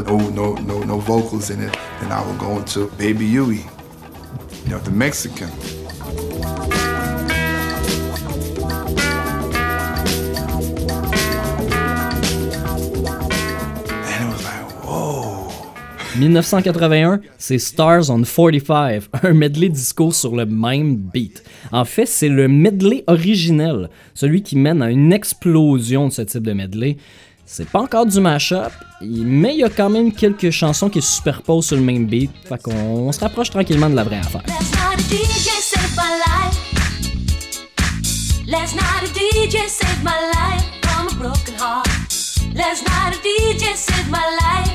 No 0.00 0.54
no 0.54 0.82
no 0.84 0.98
vocals 0.98 1.50
in 1.50 1.60
it, 1.60 1.76
and 2.00 2.12
I 2.12 2.24
would 2.26 2.38
go 2.38 2.58
into 2.58 2.86
Baby 2.96 3.26
Yui, 3.26 3.56
you 4.64 4.70
know, 4.70 4.78
the 4.78 4.90
Mexican. 4.90 5.50
And 14.06 14.24
it 14.24 14.32
was 14.32 14.42
like, 14.44 14.84
whoa. 14.84 15.50
1981, 16.18 17.20
c'est 17.36 17.58
Stars 17.58 18.08
on 18.08 18.24
45, 18.24 19.08
un 19.24 19.34
medley 19.34 19.68
disco 19.68 20.10
sur 20.10 20.34
le 20.34 20.46
même 20.46 20.96
beat. 20.96 21.42
En 21.70 21.84
fait, 21.84 22.06
c'est 22.06 22.30
le 22.30 22.48
medley 22.48 23.04
originel, 23.06 23.90
celui 24.14 24.42
qui 24.42 24.56
mène 24.56 24.80
à 24.80 24.90
une 24.90 25.12
explosion 25.12 26.08
de 26.08 26.12
ce 26.12 26.22
type 26.22 26.44
de 26.44 26.54
medley. 26.54 26.96
C'est 27.54 27.68
pas 27.68 27.80
encore 27.82 28.06
du 28.06 28.18
mashup, 28.18 28.72
mais 29.02 29.52
il 29.52 29.58
y 29.58 29.62
a 29.62 29.68
quand 29.68 29.90
même 29.90 30.10
quelques 30.10 30.50
chansons 30.50 30.88
qui 30.88 31.02
se 31.02 31.16
superposent 31.16 31.66
sur 31.66 31.76
le 31.76 31.82
même 31.82 32.06
beat, 32.06 32.30
fait 32.48 32.62
qu'on 32.62 32.72
on 32.72 33.12
se 33.12 33.20
rapproche 33.20 33.50
tranquillement 33.50 33.90
de 33.90 33.94
la 33.94 34.04
vraie 34.04 34.16
affaire. 34.16 34.40
Last 34.46 34.72
night 34.72 34.98
a 34.98 35.02
DJ 35.02 35.60
saved 35.60 35.94
my 35.94 36.16
life. 36.24 36.56
Last 38.48 38.74
night 38.74 39.02
a 39.02 39.08
DJ 39.12 39.68
saved 39.68 40.02
my 40.02 40.18
life 40.32 40.64
from 40.80 41.08
a 41.08 41.14
broken 41.20 41.54
heart. 41.58 41.86
Last 42.54 42.86
night 42.86 43.16
a 43.16 43.18
DJ 43.20 43.76
saved 43.76 44.08
my 44.10 44.24
life. 44.40 44.72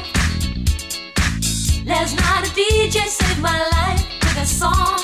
Last 1.88 2.16
night 2.16 2.46
a 2.46 2.52
DJ 2.52 3.08
saved 3.08 3.42
my 3.42 3.58
life 3.72 4.06
with 4.22 4.38
a 4.38 4.46
song. 4.46 5.00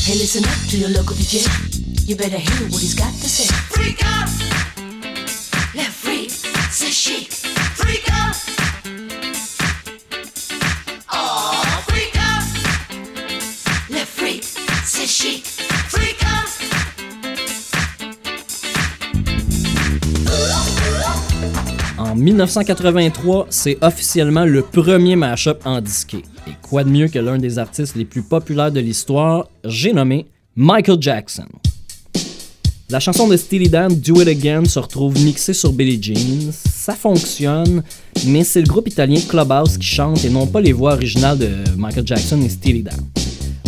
Hey, 0.00 0.18
listen 0.18 0.42
up 0.44 0.58
to 0.70 0.76
your 0.76 0.90
local 0.90 1.14
DJ. 1.14 1.46
You 2.08 2.16
better 2.16 2.38
hear 2.38 2.68
what 2.70 2.80
he's 2.80 2.96
got 2.96 3.12
to 3.12 3.28
say. 3.28 3.46
Freak 3.70 4.04
out! 4.04 4.73
En 21.98 22.14
1983, 22.14 23.48
c'est 23.50 23.76
officiellement 23.82 24.44
le 24.46 24.62
premier 24.62 25.16
mashup 25.16 25.58
en 25.66 25.80
disqué. 25.82 26.18
Et 26.46 26.52
quoi 26.62 26.84
de 26.84 26.88
mieux 26.88 27.08
que 27.08 27.18
l'un 27.18 27.36
des 27.36 27.58
artistes 27.58 27.96
les 27.96 28.06
plus 28.06 28.22
populaires 28.22 28.72
de 28.72 28.80
l'histoire, 28.80 29.48
j'ai 29.64 29.92
nommé 29.92 30.26
Michael 30.56 30.96
Jackson. 31.00 31.48
La 32.88 33.00
chanson 33.00 33.28
de 33.28 33.36
Steely 33.36 33.68
Dan, 33.68 33.94
Do 33.94 34.22
It 34.22 34.28
Again, 34.28 34.64
se 34.64 34.78
retrouve 34.78 35.18
mixée 35.22 35.52
sur 35.52 35.72
Billie 35.72 36.02
Jean. 36.02 36.52
Ça 36.84 36.94
fonctionne, 36.94 37.82
mais 38.26 38.44
c'est 38.44 38.60
le 38.60 38.66
groupe 38.66 38.88
italien 38.88 39.18
Clubhouse 39.26 39.78
qui 39.78 39.86
chante 39.86 40.22
et 40.22 40.28
non 40.28 40.46
pas 40.46 40.60
les 40.60 40.74
voix 40.74 40.92
originales 40.92 41.38
de 41.38 41.48
Michael 41.78 42.06
Jackson 42.06 42.38
et 42.42 42.48
Steely 42.50 42.82
Dan. 42.82 43.00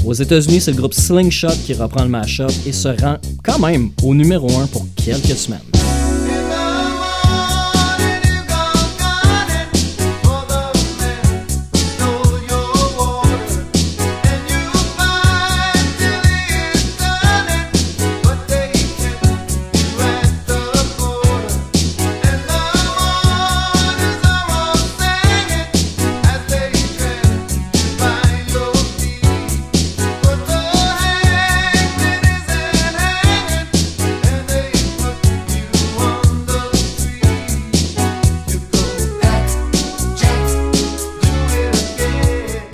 Aux 0.04 0.12
États-Unis, 0.12 0.60
c'est 0.60 0.72
le 0.72 0.76
groupe 0.76 0.92
Slingshot 0.92 1.56
qui 1.64 1.72
reprend 1.72 2.02
le 2.02 2.10
mashup 2.10 2.50
et 2.66 2.72
se 2.72 2.88
rend 2.88 3.16
quand 3.42 3.58
même 3.58 3.88
au 4.02 4.14
numéro 4.14 4.50
1 4.58 4.66
pour 4.66 4.86
quelques 4.96 5.34
semaines. 5.34 5.85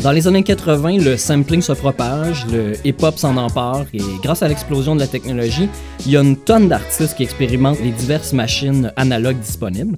Dans 0.03 0.11
les 0.11 0.27
années 0.27 0.43
80, 0.43 0.99
le 0.99 1.17
sampling 1.17 1.63
se 1.63 1.71
propage, 1.71 2.45
le 2.49 2.73
hip-hop 2.85 3.17
s'en 3.17 3.37
empare 3.37 3.87
et 3.95 4.01
grâce 4.21 4.43
à 4.43 4.49
l'explosion 4.49 4.97
de 4.97 5.01
la 5.01 5.07
technologie, 5.07 5.69
il 6.05 6.11
y 6.11 6.17
a 6.17 6.23
une 6.23 6.37
tonne 6.37 6.67
d'artistes 6.67 7.17
qui 7.17 7.23
expérimentent 7.23 7.79
les 7.81 7.93
diverses 7.93 8.33
machines 8.33 8.93
analogues 8.97 9.39
disponibles. 9.39 9.97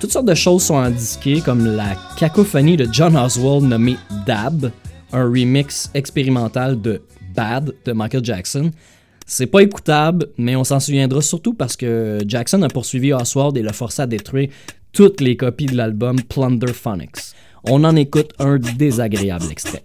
Toutes 0.00 0.10
sortes 0.10 0.26
de 0.26 0.34
choses 0.34 0.64
sont 0.64 0.78
indiquées 0.78 1.40
comme 1.40 1.64
la 1.66 1.94
cacophonie 2.18 2.76
de 2.76 2.88
John 2.90 3.16
Oswald 3.16 3.62
nommée 3.62 3.96
Dab, 4.26 4.72
un 5.12 5.24
remix 5.24 5.88
expérimental 5.94 6.80
de 6.80 7.00
Bad 7.32 7.72
de 7.84 7.92
Michael 7.92 8.24
Jackson. 8.24 8.72
C'est 9.24 9.46
pas 9.46 9.60
écoutable, 9.60 10.26
mais 10.36 10.56
on 10.56 10.64
s'en 10.64 10.80
souviendra 10.80 11.22
surtout 11.22 11.54
parce 11.54 11.76
que 11.76 12.18
Jackson 12.26 12.60
a 12.62 12.68
poursuivi 12.68 13.12
Oswald 13.12 13.56
et 13.56 13.62
l'a 13.62 13.72
forcé 13.72 14.02
à 14.02 14.06
détruire 14.08 14.48
toutes 14.92 15.20
les 15.20 15.36
copies 15.36 15.66
de 15.66 15.76
l'album 15.76 16.20
Plunder 16.22 16.72
Phonics. 16.72 17.34
On 17.64 17.84
en 17.84 17.96
écoute 17.96 18.32
un 18.38 18.58
désagréable 18.58 19.46
extrait. 19.50 19.82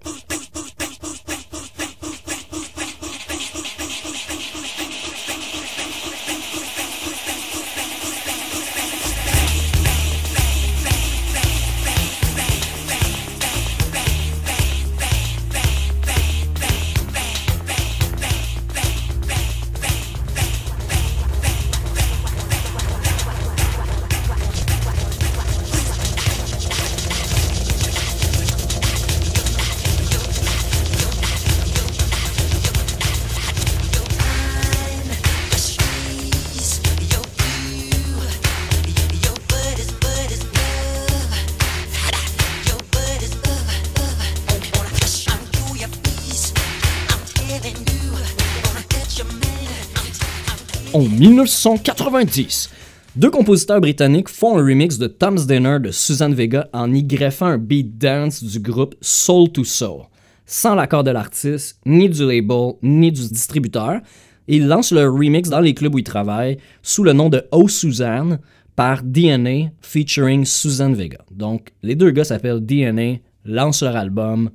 En 50.94 51.02
1990, 51.02 52.70
deux 53.16 53.32
compositeurs 53.32 53.82
britanniques 53.82 54.30
font 54.30 54.60
un 54.60 54.64
remix 54.64 55.00
de 55.00 55.08
Tom's 55.08 55.48
Dinner 55.48 55.80
de 55.80 55.90
Suzanne 55.90 56.36
Vega 56.36 56.70
en 56.72 56.94
y 56.94 57.04
greffant 57.04 57.48
un 57.48 57.58
beat 57.58 57.98
dance 57.98 58.44
du 58.44 58.60
groupe 58.60 58.94
Soul 59.02 59.52
to 59.52 59.64
Soul, 59.64 60.04
sans 60.46 60.76
l'accord 60.76 61.04
de 61.04 61.10
l'artiste, 61.10 61.80
ni 61.88 62.10
du 62.10 62.24
label, 62.28 62.74
ni 62.84 63.12
du 63.12 63.28
distributeur. 63.28 64.02
Ils 64.48 64.68
lancent 64.68 64.92
leur 64.92 65.12
remix 65.12 65.50
dans 65.50 65.62
les 65.62 65.74
clubs 65.74 65.96
où 65.96 65.98
ils 65.98 66.04
travaillent 66.04 66.60
sous 66.84 67.04
le 67.04 67.14
nom 67.14 67.30
de 67.30 67.44
Oh 67.52 67.68
Suzanne 67.68 68.40
par 68.76 69.02
DNA 69.02 69.72
featuring 69.82 70.46
Suzanne 70.46 70.94
Vega. 70.94 71.26
Donc 71.32 71.74
les 71.82 71.96
deux 71.96 72.12
gars 72.12 72.24
s'appellent 72.24 72.64
DNA, 72.64 73.16
lancent 73.46 73.82
leur 73.82 73.96
album, 73.96 74.52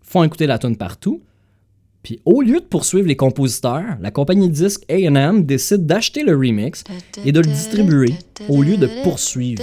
font 0.00 0.24
écouter 0.24 0.46
la 0.46 0.58
tune 0.58 0.78
partout. 0.78 1.20
Puis 2.02 2.20
au 2.24 2.42
lieu 2.42 2.58
de 2.60 2.64
poursuivre 2.64 3.06
les 3.06 3.16
compositeurs, 3.16 3.96
la 4.00 4.10
compagnie 4.10 4.48
de 4.48 4.54
disques 4.54 4.82
A&M 4.90 5.44
décide 5.44 5.86
d'acheter 5.86 6.24
le 6.24 6.36
remix 6.36 6.82
et 7.24 7.30
de 7.30 7.40
le 7.40 7.46
distribuer 7.46 8.14
au 8.48 8.62
lieu 8.62 8.76
de 8.76 8.88
poursuivre. 9.04 9.62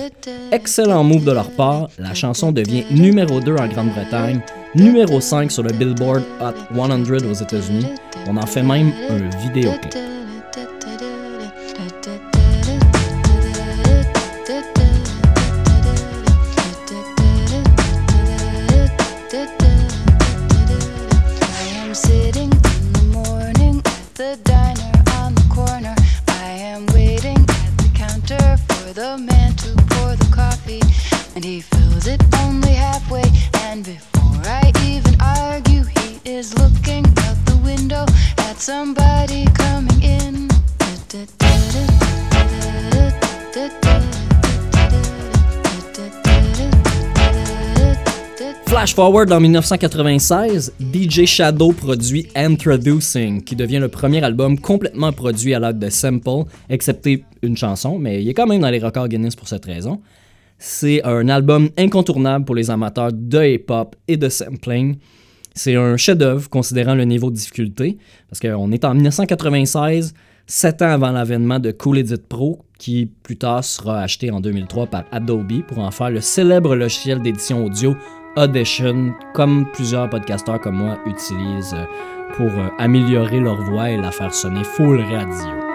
Excellent 0.51 1.03
move 1.03 1.25
de 1.25 1.33
leur 1.33 1.51
part, 1.51 1.89
la 1.97 2.13
chanson 2.13 2.51
devient 2.51 2.85
numéro 2.91 3.41
2 3.41 3.55
en 3.55 3.67
Grande-Bretagne, 3.67 4.41
numéro 4.73 5.19
5 5.19 5.51
sur 5.51 5.63
le 5.63 5.73
Billboard 5.73 6.23
Hot 6.41 6.75
100 6.75 7.29
aux 7.29 7.33
États-Unis. 7.33 7.87
On 8.27 8.37
en 8.37 8.45
fait 8.45 8.63
même 8.63 8.93
un 9.09 9.29
vidéoclip. 9.39 10.18
Flash 48.67 48.93
forward 48.93 49.31
en 49.31 49.39
1996, 49.39 50.73
DJ 50.93 51.25
Shadow 51.25 51.71
produit 51.71 52.27
Introducing, 52.35 53.43
qui 53.43 53.55
devient 53.55 53.79
le 53.79 53.87
premier 53.87 54.23
album 54.23 54.59
complètement 54.59 55.11
produit 55.11 55.55
à 55.55 55.59
l'aide 55.59 55.79
de 55.79 55.89
sample, 55.89 56.45
excepté 56.69 57.23
une 57.41 57.57
chanson, 57.57 57.97
mais 57.97 58.21
il 58.21 58.29
est 58.29 58.35
quand 58.35 58.45
même 58.45 58.61
dans 58.61 58.69
les 58.69 58.77
records 58.77 59.07
Guinness 59.07 59.35
pour 59.35 59.47
cette 59.47 59.65
raison. 59.65 59.99
C'est 60.59 61.01
un 61.05 61.29
album 61.29 61.69
incontournable 61.77 62.43
pour 62.43 62.55
les 62.55 62.69
amateurs 62.69 63.11
de 63.13 63.43
hip-hop 63.43 63.95
et 64.09 64.17
de 64.17 64.27
sampling. 64.27 64.97
C'est 65.55 65.75
un 65.75 65.95
chef-d'œuvre 65.95 66.49
considérant 66.49 66.95
le 66.95 67.05
niveau 67.05 67.31
de 67.31 67.35
difficulté, 67.35 67.97
parce 68.29 68.39
qu'on 68.39 68.71
est 68.71 68.83
en 68.83 68.93
1996, 68.93 70.13
sept 70.45 70.81
ans 70.81 70.89
avant 70.89 71.11
l'avènement 71.11 71.59
de 71.59 71.71
Cool 71.71 71.99
Edit 71.99 72.21
Pro, 72.27 72.59
qui 72.77 73.09
plus 73.23 73.37
tard 73.37 73.63
sera 73.63 74.01
acheté 74.01 74.31
en 74.31 74.41
2003 74.41 74.87
par 74.87 75.05
Adobe 75.11 75.63
pour 75.67 75.79
en 75.79 75.91
faire 75.91 76.09
le 76.11 76.21
célèbre 76.21 76.75
logiciel 76.75 77.21
d'édition 77.21 77.65
audio 77.65 77.95
Audition, 78.37 79.13
comme 79.33 79.65
plusieurs 79.73 80.09
podcasteurs 80.09 80.61
comme 80.61 80.77
moi 80.77 80.99
utilisent 81.05 81.75
pour 82.35 82.47
euh, 82.47 82.69
améliorer 82.77 83.39
leur 83.39 83.59
voix 83.61 83.89
et 83.89 83.97
la 83.97 84.11
faire 84.11 84.33
sonner 84.33 84.63
full 84.63 85.01
radio. 85.01 85.68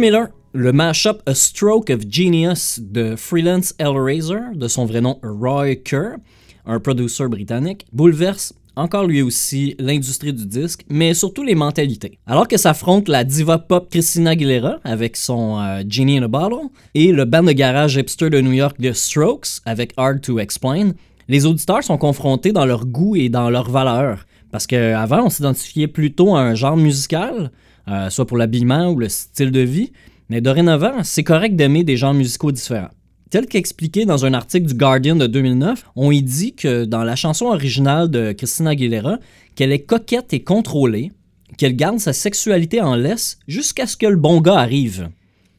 2001, 0.00 0.30
le 0.54 0.72
mashup 0.72 1.20
A 1.26 1.34
Stroke 1.34 1.90
of 1.90 2.00
Genius 2.08 2.80
de 2.80 3.16
Freelance 3.16 3.74
Hellraiser, 3.78 4.54
de 4.54 4.66
son 4.66 4.86
vrai 4.86 5.02
nom 5.02 5.20
Roy 5.22 5.76
Kerr, 5.76 6.16
un 6.64 6.80
producer 6.80 7.28
britannique, 7.28 7.84
bouleverse 7.92 8.54
encore 8.76 9.06
lui 9.06 9.20
aussi 9.20 9.76
l'industrie 9.78 10.32
du 10.32 10.46
disque, 10.46 10.86
mais 10.88 11.12
surtout 11.12 11.42
les 11.42 11.54
mentalités. 11.54 12.18
Alors 12.26 12.48
que 12.48 12.56
s'affronte 12.56 13.08
la 13.08 13.24
diva 13.24 13.58
pop 13.58 13.90
Christina 13.90 14.30
Aguilera 14.30 14.78
avec 14.84 15.18
son 15.18 15.60
euh, 15.60 15.82
Genie 15.86 16.16
in 16.16 16.22
a 16.22 16.28
Bottle 16.28 16.70
et 16.94 17.12
le 17.12 17.26
band 17.26 17.42
de 17.42 17.52
garage 17.52 17.96
hipster 17.96 18.30
de 18.30 18.40
New 18.40 18.52
York 18.52 18.78
The 18.82 18.94
Strokes 18.94 19.60
avec 19.66 19.92
Hard 19.98 20.22
to 20.22 20.38
Explain, 20.38 20.92
les 21.28 21.44
auditeurs 21.44 21.84
sont 21.84 21.98
confrontés 21.98 22.52
dans 22.52 22.64
leur 22.64 22.86
goût 22.86 23.16
et 23.16 23.28
dans 23.28 23.50
leurs 23.50 23.68
valeurs. 23.68 24.24
Parce 24.50 24.66
qu'avant, 24.66 25.26
on 25.26 25.30
s'identifiait 25.30 25.88
plutôt 25.88 26.34
à 26.34 26.40
un 26.40 26.54
genre 26.54 26.78
musical, 26.78 27.50
euh, 27.90 28.10
soit 28.10 28.26
pour 28.26 28.36
l'habillement 28.36 28.90
ou 28.90 28.98
le 28.98 29.08
style 29.08 29.50
de 29.50 29.60
vie, 29.60 29.92
mais 30.28 30.40
dorénavant, 30.40 31.02
c'est 31.02 31.24
correct 31.24 31.56
d'aimer 31.56 31.84
des 31.84 31.96
genres 31.96 32.14
musicaux 32.14 32.52
différents. 32.52 32.90
Tel 33.30 33.46
qu'expliqué 33.46 34.06
dans 34.06 34.24
un 34.24 34.34
article 34.34 34.66
du 34.66 34.74
Guardian 34.74 35.16
de 35.16 35.26
2009, 35.26 35.84
on 35.96 36.10
y 36.10 36.22
dit 36.22 36.54
que 36.54 36.84
dans 36.84 37.04
la 37.04 37.16
chanson 37.16 37.46
originale 37.46 38.10
de 38.10 38.32
Christina 38.32 38.70
Aguilera, 38.70 39.18
qu'elle 39.54 39.72
est 39.72 39.84
coquette 39.84 40.32
et 40.32 40.42
contrôlée, 40.42 41.12
qu'elle 41.56 41.76
garde 41.76 41.98
sa 41.98 42.12
sexualité 42.12 42.80
en 42.80 42.96
laisse 42.96 43.38
jusqu'à 43.46 43.86
ce 43.86 43.96
que 43.96 44.06
le 44.06 44.16
bon 44.16 44.40
gars 44.40 44.58
arrive. 44.58 45.10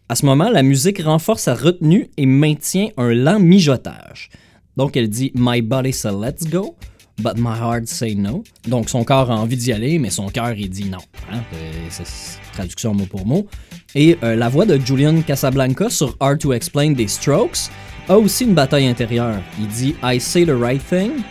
À 0.10 0.16
ce 0.16 0.26
moment, 0.26 0.50
la 0.50 0.64
musique 0.64 1.02
renforce 1.02 1.44
sa 1.44 1.56
retenue 1.56 2.10
et 2.18 2.26
maintient 2.26 2.90
un 2.98 3.14
lent 3.14 3.40
mijotage. 3.40 4.30
Donc 4.76 4.98
elle 4.98 5.10
dit 5.10 5.32
My 5.36 5.62
body 5.62 5.94
say 5.94 6.12
let's 6.12 6.46
go, 6.50 6.76
but 7.22 7.38
my 7.38 7.56
heart 7.56 7.88
say 7.88 8.16
no. 8.16 8.44
Donc 8.68 8.90
son 8.90 9.04
corps 9.04 9.32
a 9.32 9.36
envie 9.36 9.58
d'y 9.58 9.72
aller, 9.72 10.00
mais 10.00 10.10
son 10.10 10.30
cœur 10.30 10.54
il 10.54 10.70
dit 10.70 10.90
non. 10.90 11.00
Hein? 11.32 11.40
Euh, 11.54 11.72
C'est 11.90 12.40
traduction 12.54 12.94
mot 12.94 13.06
pour 13.06 13.26
mot. 13.26 13.48
Et 13.96 14.18
euh, 14.24 14.36
la 14.36 14.50
voix 14.50 14.66
de 14.66 14.78
Julian 14.78 15.22
Casablanca 15.22 15.90
sur 15.90 16.16
Hard 16.20 16.40
to 16.40 16.54
Explain 16.54 16.92
des 16.92 17.08
Strokes 17.08 17.70
a 18.10 18.18
aussi 18.18 18.46
une 18.46 18.54
bataille 18.54 18.88
intérieure. 18.88 19.40
Il 19.60 19.68
dit 19.68 19.96
I 20.04 20.20
say 20.20 20.46
the 20.46 20.56
right 20.58 20.82
thing, 20.88 21.24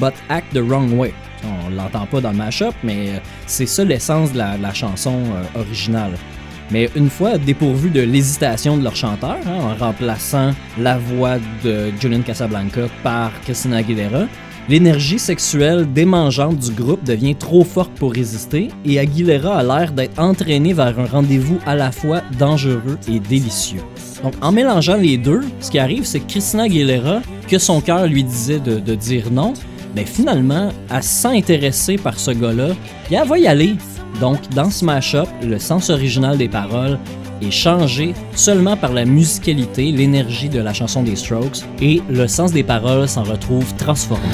but 0.00 0.14
act 0.28 0.52
the 0.52 0.58
wrong 0.58 0.92
way. 0.98 1.12
On 1.44 1.70
l'entend 1.70 2.06
pas 2.06 2.20
dans 2.20 2.32
le 2.32 2.38
mashup, 2.38 2.74
mais 2.82 3.10
euh, 3.10 3.18
c'est 3.46 3.66
ça 3.66 3.84
l'essence 3.84 4.32
de 4.32 4.38
la, 4.38 4.74
chanson 4.74 5.22
originale. 5.54 6.12
Mais 6.72 6.90
une 6.96 7.10
fois 7.10 7.38
dépourvu 7.38 7.90
de 7.90 8.00
l'hésitation 8.00 8.76
de 8.76 8.82
leur 8.82 8.96
chanteur, 8.96 9.36
hein, 9.46 9.58
en 9.60 9.74
remplaçant 9.76 10.50
la 10.78 10.98
voix 10.98 11.36
de 11.62 11.92
Julian 12.00 12.22
Casablanca 12.22 12.88
par 13.04 13.30
Christina 13.42 13.76
Aguilera, 13.76 14.26
l'énergie 14.68 15.18
sexuelle 15.18 15.90
démangeante 15.92 16.58
du 16.58 16.70
groupe 16.72 17.04
devient 17.04 17.36
trop 17.36 17.64
forte 17.64 17.92
pour 17.92 18.12
résister 18.12 18.68
et 18.84 18.98
Aguilera 18.98 19.58
a 19.58 19.62
l'air 19.62 19.92
d'être 19.92 20.18
entraînée 20.18 20.72
vers 20.72 20.98
un 20.98 21.06
rendez-vous 21.06 21.58
à 21.66 21.74
la 21.74 21.92
fois 21.92 22.22
dangereux 22.38 22.98
et 23.08 23.20
délicieux. 23.20 23.82
Donc 24.22 24.34
en 24.40 24.52
mélangeant 24.52 24.96
les 24.96 25.18
deux, 25.18 25.42
ce 25.60 25.70
qui 25.70 25.78
arrive, 25.78 26.04
c'est 26.04 26.20
que 26.20 26.28
Christina 26.28 26.64
Aguilera, 26.64 27.20
que 27.48 27.58
son 27.58 27.80
cœur 27.80 28.06
lui 28.06 28.24
disait 28.24 28.60
de, 28.60 28.94
dire 28.94 29.30
non, 29.30 29.54
ben 29.94 30.04
finalement, 30.04 30.70
elle 30.90 31.36
intéressée 31.36 31.96
par 31.96 32.18
ce 32.18 32.32
gars-là 32.32 32.68
et 33.10 33.14
elle 33.14 33.28
va 33.28 33.38
y 33.38 33.46
aller. 33.46 33.76
Donc, 34.20 34.38
dans 34.54 34.70
ce 34.70 34.84
mashup, 34.84 35.28
le 35.42 35.58
sens 35.58 35.90
original 35.90 36.38
des 36.38 36.48
paroles 36.48 36.98
est 37.42 37.50
changé 37.50 38.14
seulement 38.34 38.76
par 38.76 38.92
la 38.92 39.04
musicalité, 39.04 39.92
l'énergie 39.92 40.48
de 40.48 40.60
la 40.60 40.72
chanson 40.72 41.02
des 41.02 41.16
Strokes, 41.16 41.62
et 41.80 42.02
le 42.08 42.26
sens 42.28 42.52
des 42.52 42.62
paroles 42.62 43.08
s'en 43.08 43.22
retrouve 43.22 43.74
transformé. 43.76 44.26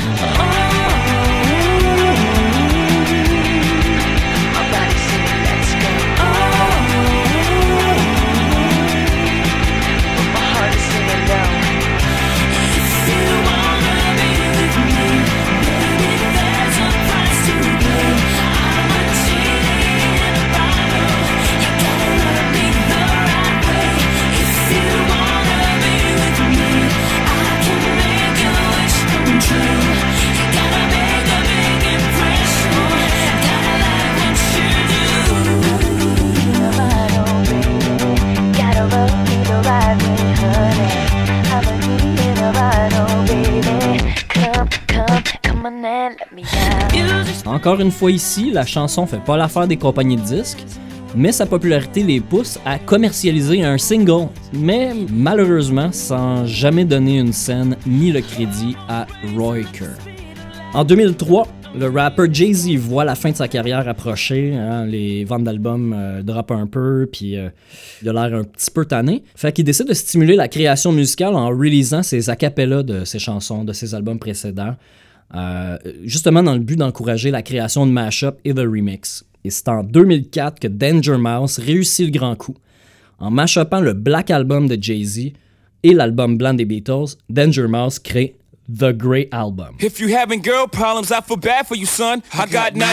Une 47.83 47.90
fois 47.90 48.12
ici, 48.12 48.51
la 48.53 48.64
chanson 48.64 49.07
fait 49.07 49.23
pas 49.23 49.37
l'affaire 49.37 49.66
des 49.66 49.77
compagnies 49.77 50.16
de 50.16 50.23
disques, 50.23 50.64
mais 51.16 51.33
sa 51.33 51.47
popularité 51.47 52.03
les 52.05 52.21
pousse 52.21 52.59
à 52.64 52.79
commercialiser 52.79 53.64
un 53.64 53.77
single, 53.77 54.29
mais 54.53 54.92
malheureusement 55.12 55.90
sans 55.92 56.47
jamais 56.47 56.85
donner 56.85 57.18
une 57.18 57.33
scène 57.33 57.77
ni 57.85 58.12
le 58.12 58.21
crédit 58.21 58.77
à 58.88 59.07
Roy 59.37 59.62
Kerr. 59.73 59.99
En 60.75 60.85
2003, 60.85 61.49
Le 61.75 61.88
rapper 61.88 62.25
Jay-Z 62.31 62.77
voit 62.77 63.03
la 63.03 63.14
fin 63.14 63.31
de 63.31 63.37
sa 63.37 63.49
carrière 63.49 63.88
approcher, 63.88 64.55
hein, 64.55 64.85
les 64.85 65.25
ventes 65.25 65.45
d'albums 65.45 65.95
euh, 65.97 66.23
drop 66.23 66.51
un 66.51 66.66
peu, 66.66 67.09
puis 67.11 67.38
euh, 67.38 67.49
il 68.03 68.11
a 68.11 68.12
l'air 68.12 68.38
un 68.38 68.45
petit 68.45 68.71
peu 68.71 68.85
tanné. 68.85 69.25
Fait 69.35 69.53
qu'il 69.53 69.64
décide 69.64 69.88
de 69.88 69.95
stimuler 69.95 70.37
la 70.37 70.49
création 70.49 70.92
musicale 70.92 71.35
en 71.35 71.49
releasant 71.49 72.03
ses 72.03 72.29
acapellas 72.29 72.83
de 72.83 73.07
ses 73.07 73.18
chansons, 73.18 73.64
de 73.64 73.73
ses 73.73 73.95
albums 73.95 74.18
précédents, 74.18 74.77
euh, 75.35 75.79
justement 76.05 76.42
dans 76.42 76.55
le 76.55 76.61
but 76.61 76.77
d'encourager 76.77 77.31
la 77.31 77.42
création 77.42 77.87
de 77.87 77.92
mashup 77.92 78.37
et 78.45 78.53
de 78.53 78.62
remix. 78.62 79.25
Et 79.45 79.51
c'est 79.51 79.68
en 79.68 79.83
2004 79.83 80.61
que 80.61 80.68
Danger 80.68 81.16
Mouse 81.16 81.59
réussit 81.59 82.07
le 82.07 82.12
grand 82.12 82.37
coup. 82.37 82.55
En 83.18 83.31
mashupant 83.31 83.81
le 83.81 83.92
Black 83.92 84.31
Album 84.31 84.68
de 84.68 84.81
Jay-Z 84.81 85.33
et 85.83 85.95
l'album 85.95 86.37
blanc 86.37 86.55
des 86.55 86.64
Beatles, 86.64 87.16
Danger 87.29 87.66
Mouse 87.66 87.99
crée 87.99 88.37
The 88.68 88.92
great 88.92 89.35
Album. 89.35 89.77
If 89.81 89.98
you 89.98 90.09
having 90.14 90.40
girl 90.40 90.68
problems, 90.68 91.11
I 91.11 91.20
feel 91.20 91.37
bad 91.37 91.66
for 91.66 91.75
you, 91.75 91.85
son. 91.85 92.22
I 92.33 92.46
got 92.46 92.75
99 92.79 92.87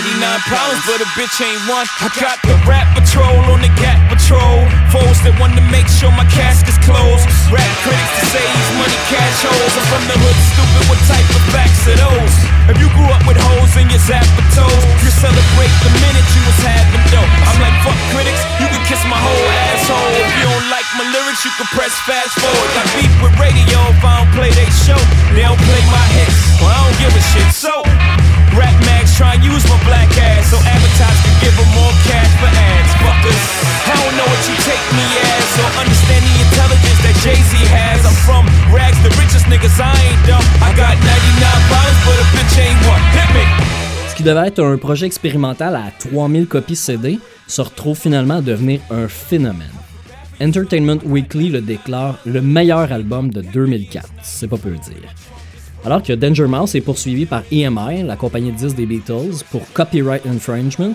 problems, 0.50 0.82
but 0.90 0.98
a 1.00 1.08
bitch 1.14 1.38
ain't 1.46 1.62
one. 1.70 1.86
I 2.02 2.10
got 2.18 2.42
the 2.42 2.58
rap 2.66 2.90
patrol 2.98 3.38
on 3.54 3.62
the 3.62 3.70
cat 3.78 4.02
patrol. 4.10 4.66
Foes 4.90 5.22
that 5.22 5.38
want 5.40 5.54
to 5.54 5.64
make 5.70 5.86
sure 5.88 6.10
my 6.18 6.26
cask 6.34 6.66
is 6.66 6.78
closed. 6.82 7.24
Rap 7.54 7.70
critics 7.86 8.14
to 8.18 8.26
say 8.34 8.42
he's 8.42 8.72
money 8.82 9.00
cash 9.14 9.46
holes. 9.46 9.74
I'm 9.78 9.86
from 9.94 10.04
the 10.10 10.18
hood, 10.18 10.38
stupid. 10.52 10.84
What 10.90 11.02
type 11.06 11.30
of 11.38 11.44
facts 11.54 11.86
are 11.86 11.98
those? 12.02 12.59
If 12.70 12.78
you 12.78 12.86
grew 12.94 13.10
up 13.10 13.26
with 13.26 13.34
hoes 13.34 13.74
in 13.82 13.90
your 13.90 13.98
zapper 14.06 14.46
toes, 14.54 14.84
you 15.02 15.10
celebrate 15.10 15.74
the 15.82 15.90
minute 16.06 16.28
you 16.38 16.42
was 16.46 16.60
having 16.62 17.02
dough. 17.10 17.26
I'm 17.26 17.58
like, 17.66 17.74
fuck 17.82 17.98
critics, 18.14 18.46
you 18.62 18.70
can 18.70 18.84
kiss 18.86 19.02
my 19.10 19.18
whole 19.18 19.48
asshole. 19.74 20.14
If 20.22 20.30
you 20.38 20.46
don't 20.46 20.70
like 20.70 20.86
my 20.94 21.10
lyrics, 21.10 21.42
you 21.42 21.50
can 21.58 21.66
press 21.74 21.98
fast 22.06 22.38
forward. 22.38 22.70
Got 22.78 22.86
beef 22.94 23.10
with 23.26 23.34
radio 23.42 23.78
if 23.90 24.06
I 24.06 24.22
don't 24.22 24.32
play 24.38 24.54
they 24.54 24.70
show. 24.86 25.02
They 25.34 25.42
don't 25.50 25.58
play 25.66 25.82
my 25.90 26.06
hits, 26.14 26.62
well, 26.62 26.70
I 26.70 26.78
don't 26.86 26.98
give 27.02 27.14
a 27.18 27.24
shit. 27.34 27.50
So, 27.58 27.74
rap 28.56 28.74
mags 28.86 29.16
try 29.18 29.36
and 29.36 29.44
use 29.44 29.64
my 29.70 29.78
black 29.86 30.10
ass 30.18 30.52
so 30.52 30.58
advertisers 30.64 31.22
can 31.26 31.36
give 31.44 31.56
them 31.58 31.70
more 31.76 31.94
cash 32.08 32.32
for 32.40 32.50
ads. 32.50 32.92
Fuckers, 33.04 33.44
I 33.86 33.94
don't 34.00 34.16
know 34.18 34.28
what 34.30 34.42
you 34.50 34.56
take 34.66 34.86
me 34.96 35.06
as, 35.34 35.46
so 35.56 35.64
understand 35.78 36.22
the 36.24 36.36
intelligence 36.46 37.00
that 37.06 37.16
Jay 37.24 37.40
Z 37.50 37.54
has. 37.74 38.02
I'm 38.06 38.18
from 38.26 38.46
rags, 38.74 38.98
the 39.06 39.14
richest 39.22 39.46
niggas, 39.52 39.78
I 39.80 39.94
ain't 39.94 40.22
dumb. 40.26 40.46
I 40.62 40.72
got 40.76 40.96
99 40.98 41.70
problems, 41.70 42.00
but 42.06 42.18
a 42.18 42.26
bitch 42.34 42.56
ain't 42.58 42.80
one. 42.88 43.04
Hit 43.16 43.30
me. 43.36 43.46
Ce 44.10 44.16
qui 44.16 44.24
devait 44.24 44.48
être 44.48 44.64
un 44.64 44.78
projet 44.78 45.06
expérimental 45.06 45.76
à 45.76 45.92
3000 45.98 46.48
copies 46.48 46.76
CD 46.76 47.20
se 47.48 47.62
retrouve 47.62 47.98
finalement 47.98 48.38
à 48.38 48.42
devenir 48.42 48.82
un 48.92 49.08
phénomène. 49.08 49.68
Entertainment 50.42 51.00
Weekly 51.06 51.50
le 51.50 51.62
déclare 51.62 52.18
le 52.26 52.42
meilleur 52.42 52.92
album 52.92 53.30
de 53.30 53.42
2004, 53.42 54.08
c'est 54.24 54.48
pas 54.48 54.58
peu 54.58 54.72
dire. 54.72 55.14
Alors 55.86 56.04
que 56.04 56.14
Danger 56.14 56.46
Mouse 56.46 56.76
est 56.76 56.82
poursuivi 56.82 57.26
par 57.26 57.44
EMI, 57.52 58.04
la 58.04 58.16
compagnie 58.18 58.52
de 58.52 58.58
disques 58.58 58.76
des 58.76 58.86
Beatles, 58.86 59.44
pour 59.50 59.62
copyright 59.74 60.26
infringement, 60.26 60.94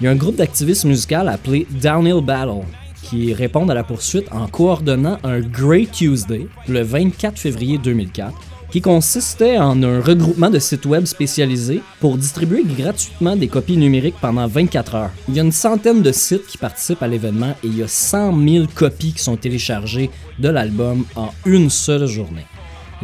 il 0.00 0.04
y 0.04 0.06
a 0.06 0.10
un 0.10 0.16
groupe 0.16 0.36
d'activistes 0.36 0.84
musicaux 0.84 1.26
appelé 1.26 1.66
Downhill 1.70 2.24
Battle 2.24 2.64
qui 3.02 3.34
répondent 3.34 3.70
à 3.70 3.74
la 3.74 3.84
poursuite 3.84 4.26
en 4.32 4.46
coordonnant 4.46 5.18
un 5.24 5.40
Grey 5.40 5.86
Tuesday 5.90 6.46
le 6.68 6.82
24 6.82 7.38
février 7.38 7.78
2004 7.78 8.32
qui 8.72 8.80
consistait 8.80 9.58
en 9.58 9.82
un 9.82 10.00
regroupement 10.00 10.48
de 10.48 10.58
sites 10.58 10.86
web 10.86 11.04
spécialisés 11.04 11.82
pour 12.00 12.16
distribuer 12.16 12.64
gratuitement 12.64 13.36
des 13.36 13.46
copies 13.46 13.76
numériques 13.76 14.16
pendant 14.18 14.46
24 14.46 14.94
heures. 14.94 15.10
Il 15.28 15.34
y 15.34 15.40
a 15.40 15.42
une 15.42 15.52
centaine 15.52 16.00
de 16.00 16.10
sites 16.10 16.46
qui 16.46 16.56
participent 16.56 17.02
à 17.02 17.08
l'événement 17.08 17.54
et 17.62 17.66
il 17.66 17.76
y 17.76 17.82
a 17.82 17.88
100 17.88 18.48
000 18.48 18.66
copies 18.74 19.12
qui 19.12 19.22
sont 19.22 19.36
téléchargées 19.36 20.10
de 20.38 20.48
l'album 20.48 21.04
en 21.16 21.28
une 21.44 21.68
seule 21.68 22.06
journée. 22.06 22.46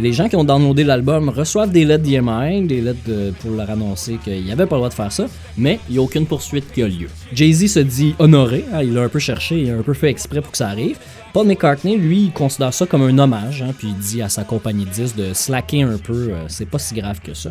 Les 0.01 0.13
gens 0.13 0.29
qui 0.29 0.37
ont 0.37 0.45
downloadé 0.45 0.85
l'album 0.85 1.29
reçoivent 1.29 1.73
des 1.73 1.85
lettres 1.85 2.05
d'EMI, 2.05 2.69
des 2.69 2.81
lettres 2.81 3.33
pour 3.41 3.51
leur 3.51 3.69
annoncer 3.69 4.19
qu'il 4.23 4.45
n'y 4.45 4.53
avait 4.53 4.67
pas 4.67 4.77
le 4.77 4.81
droit 4.81 4.89
de 4.89 4.95
faire 4.95 5.11
ça, 5.11 5.27
mais 5.57 5.81
il 5.89 5.95
n'y 5.95 5.99
a 5.99 6.03
aucune 6.03 6.25
poursuite 6.25 6.71
qui 6.73 6.85
a 6.85 6.89
lieu. 6.89 7.09
Jay-Z 7.33 7.67
se 7.67 7.81
dit 7.81 8.15
honoré, 8.21 8.65
hein, 8.73 8.83
il 8.85 8.95
l'a 8.95 9.03
un 9.03 9.09
peu 9.09 9.19
cherché, 9.19 9.61
il 9.61 9.71
a 9.71 9.75
un 9.75 9.83
peu 9.83 9.95
fait 9.95 10.09
exprès 10.09 10.41
pour 10.41 10.53
que 10.53 10.59
ça 10.59 10.69
arrive. 10.69 10.99
Paul 11.33 11.49
McCartney, 11.49 11.97
lui, 11.97 12.31
considère 12.33 12.73
ça 12.73 12.87
comme 12.87 13.03
un 13.03 13.19
hommage, 13.19 13.61
hein, 13.63 13.75
puis 13.77 13.89
il 13.89 13.97
dit 13.97 14.23
à 14.23 14.29
sa 14.29 14.45
compagnie 14.45 14.85
de 14.85 14.91
disques 14.91 15.17
de 15.17 15.33
slacker 15.33 15.83
un 15.83 15.99
peu, 15.99 16.31
euh, 16.31 16.45
c'est 16.47 16.71
pas 16.71 16.79
si 16.79 16.95
grave 16.95 17.21
que 17.21 17.35
ça. 17.35 17.51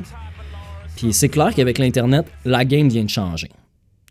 Puis 0.95 1.11
c'est 1.11 1.29
clair 1.29 1.53
qu'avec 1.53 1.77
l'Internet, 1.79 2.27
la 2.45 2.63
game 2.63 2.87
vient 2.87 3.03
de 3.03 3.09
changer. 3.09 3.49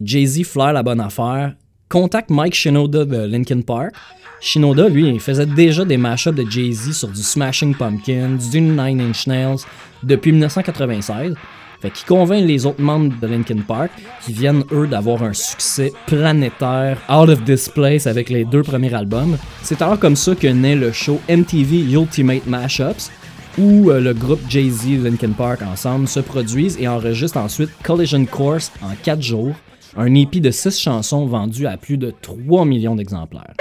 Jay-Z 0.03 0.45
flaire 0.45 0.75
la 0.75 0.83
bonne 0.83 1.01
affaire, 1.01 1.55
contacte 1.89 2.29
Mike 2.29 2.55
Shinoda 2.55 3.07
de 3.07 3.17
Linkin 3.17 3.63
Park. 3.63 3.95
Shinoda, 4.41 4.89
lui, 4.89 5.19
faisait 5.19 5.47
déjà 5.47 5.85
des 5.85 5.97
mashups 5.97 6.35
de 6.35 6.49
Jay-Z 6.49 6.93
sur 6.93 7.09
du 7.09 7.23
Smashing 7.23 7.75
Pumpkins, 7.75 8.39
du 8.51 8.61
Nine 8.61 9.01
Inch 9.01 9.27
Nails 9.27 9.61
depuis 10.03 10.33
1996. 10.33 11.35
Fait 11.81 11.91
qu'il 11.91 12.07
convainc 12.07 12.45
les 12.47 12.65
autres 12.65 12.81
membres 12.81 13.15
de 13.21 13.27
Linkin 13.27 13.59
Park 13.67 13.91
qui 14.25 14.33
viennent, 14.33 14.65
eux, 14.73 14.87
d'avoir 14.87 15.23
un 15.23 15.33
succès 15.33 15.93
planétaire, 16.07 16.99
out 17.11 17.29
of 17.29 17.45
this 17.45 17.69
place 17.69 18.07
avec 18.07 18.31
les 18.31 18.45
deux 18.45 18.63
premiers 18.63 18.95
albums. 18.95 19.37
C'est 19.63 19.83
alors 19.83 19.99
comme 19.99 20.17
ça 20.17 20.35
que 20.35 20.47
naît 20.47 20.77
le 20.77 20.93
show 20.93 21.21
MTV 21.29 21.93
Ultimate 21.93 22.47
Mashups, 22.47 23.11
où 23.59 23.91
euh, 23.91 24.01
le 24.01 24.15
groupe 24.15 24.41
Jay-Z 24.49 24.87
et 24.87 24.97
Linkin 24.97 25.33
Park 25.33 25.61
ensemble 25.63 26.09
se 26.09 26.21
produisent 26.21 26.79
et 26.81 26.89
enregistrent 26.89 27.39
ensuite 27.39 27.71
Collision 27.83 28.25
Course 28.25 28.73
en 28.83 28.95
4 29.03 29.23
jours, 29.23 29.55
un 29.97 30.15
EP 30.15 30.41
de 30.41 30.51
6 30.51 30.79
chansons 30.79 31.27
vendu 31.27 31.67
à 31.67 31.77
plus 31.77 31.97
de 31.97 32.13
3 32.23 32.65
millions 32.65 32.97
d'exemplaires. 32.97 33.55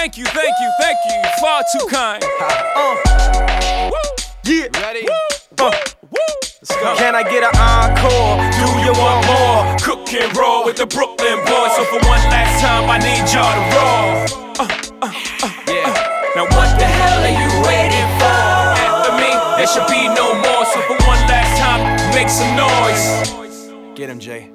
Thank 0.00 0.16
you, 0.16 0.24
thank 0.24 0.54
you, 0.58 0.72
thank 0.80 0.96
you. 1.10 1.30
Far 1.42 1.62
too 1.70 1.86
kind. 1.90 2.24
Uh. 2.74 3.90
Yeah. 4.44 4.68
Ready? 4.80 5.06
Uh. 5.58 5.70
Can 6.96 7.14
I 7.14 7.22
get 7.22 7.44
an 7.44 7.52
encore? 7.60 8.40
Do 8.56 8.68
you 8.80 8.96
want 8.96 9.20
more? 9.28 9.76
Cook 9.84 10.08
and 10.14 10.34
roll 10.34 10.64
with 10.64 10.78
the 10.78 10.86
Brooklyn 10.86 11.36
boys. 11.44 11.76
So 11.76 11.84
for 11.84 12.00
one 12.08 12.24
last 12.32 12.64
time, 12.64 12.88
I 12.88 12.96
need 12.96 13.28
y'all 13.28 13.52
to 13.52 13.64
roll. 13.76 14.40
Uh, 14.56 14.72
uh, 15.02 15.12
uh, 15.42 15.52
yeah. 15.68 16.32
Now 16.34 16.44
what 16.48 16.78
the 16.80 16.88
hell 16.88 17.20
are 17.20 17.36
you 17.36 17.50
waiting 17.68 18.08
for? 18.16 18.40
After 18.80 19.12
me, 19.20 19.28
there 19.60 19.68
should 19.68 19.86
be 19.86 20.08
no 20.16 20.32
more. 20.32 20.64
So 20.64 20.80
for 20.88 20.96
one 21.04 21.20
last 21.28 21.60
time, 21.60 21.84
make 22.14 22.30
some 22.30 22.56
noise. 22.56 23.94
Get 23.94 24.08
him, 24.08 24.18
Jay. 24.18 24.48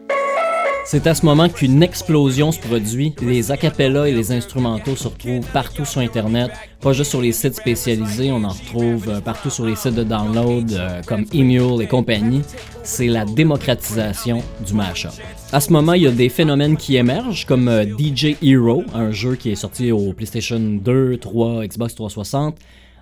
C'est 0.87 1.07
à 1.07 1.15
ce 1.15 1.25
moment 1.25 1.49
qu'une 1.49 1.81
explosion 1.81 2.51
se 2.51 2.59
produit. 2.59 3.15
Les 3.19 3.51
acapellas 3.51 4.07
et 4.07 4.11
les 4.11 4.31
instrumentaux 4.31 4.95
se 4.95 5.07
retrouvent 5.07 5.47
partout 5.51 5.83
sur 5.83 6.01
Internet, 6.01 6.51
pas 6.79 6.93
juste 6.93 7.09
sur 7.09 7.21
les 7.21 7.31
sites 7.31 7.55
spécialisés, 7.55 8.31
on 8.31 8.43
en 8.43 8.49
retrouve 8.49 9.09
euh, 9.09 9.19
partout 9.19 9.49
sur 9.49 9.65
les 9.65 9.75
sites 9.75 9.95
de 9.95 10.03
download 10.03 10.71
euh, 10.73 11.01
comme 11.07 11.25
Emule 11.33 11.81
et 11.81 11.87
compagnie. 11.87 12.43
C'est 12.83 13.07
la 13.07 13.25
démocratisation 13.25 14.43
du 14.63 14.75
mashup. 14.75 15.09
À 15.51 15.59
ce 15.59 15.73
moment, 15.73 15.93
il 15.93 16.03
y 16.03 16.07
a 16.07 16.11
des 16.11 16.29
phénomènes 16.29 16.77
qui 16.77 16.97
émergent, 16.97 17.45
comme 17.47 17.67
euh, 17.67 17.85
DJ 17.85 18.35
Hero, 18.43 18.83
un 18.93 19.09
jeu 19.09 19.35
qui 19.35 19.51
est 19.51 19.55
sorti 19.55 19.91
au 19.91 20.13
PlayStation 20.13 20.59
2, 20.59 21.17
3, 21.17 21.65
Xbox 21.65 21.95
360, 21.95 22.57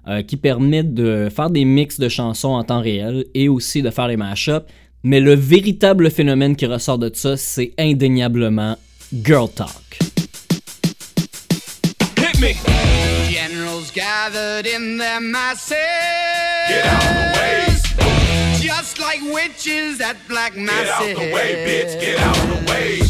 euh, 0.05 0.21
qui 0.21 0.35
permet 0.35 0.83
de 0.83 1.29
faire 1.33 1.49
des 1.49 1.63
mix 1.63 1.97
de 1.97 2.09
chansons 2.09 2.49
en 2.49 2.63
temps 2.65 2.81
réel 2.81 3.23
et 3.33 3.47
aussi 3.47 3.81
de 3.81 3.89
faire 3.89 4.09
les 4.09 4.17
mashups. 4.17 4.65
Mais 5.05 5.19
le 5.19 5.35
véritable 5.35 6.09
phénomène 6.09 6.55
qui 6.55 6.65
ressort 6.65 6.97
de 6.97 7.11
ça, 7.13 7.35
c'est 7.35 7.73
indéniablement 7.77 8.77
Girl 9.13 9.49
Talk. 9.49 9.99
Hit 12.17 12.39
me. 12.39 12.53
Generals 13.29 13.91
gathered 13.93 14.65
in 14.65 14.97
their 14.97 15.19
masses. 15.19 15.73
Get 16.69 16.85
out 16.85 17.01
the 17.01 17.37
way. 17.37 17.65
Just 18.61 18.97
like 18.97 19.19
witches 19.33 19.99
at 19.99 20.15
black 20.29 20.53
Get 20.53 20.63
masses. 20.63 20.89
out 20.89 21.15
the 21.17 21.33
way, 21.33 21.65
bitch. 21.67 21.99
Get 21.99 22.19
out 22.19 22.35
the 22.35 22.71
way. 22.71 23.01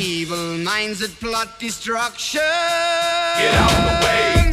Evil 0.00 0.56
minds 0.64 1.00
that 1.00 1.14
plot 1.20 1.60
destruction. 1.60 2.40
Get 2.40 3.54
out 3.56 3.76
the 3.84 4.06
way. 4.06 4.50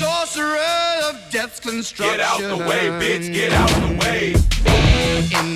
Sorcerer 0.00 1.10
of 1.10 1.16
death's 1.30 1.60
construction. 1.60 2.16
Get 2.16 2.26
out 2.26 2.40
the 2.40 2.56
way, 2.56 2.88
bitch. 2.98 3.32
Get 3.32 3.52
out 3.52 3.70
the 3.70 3.96
way. 4.00 4.34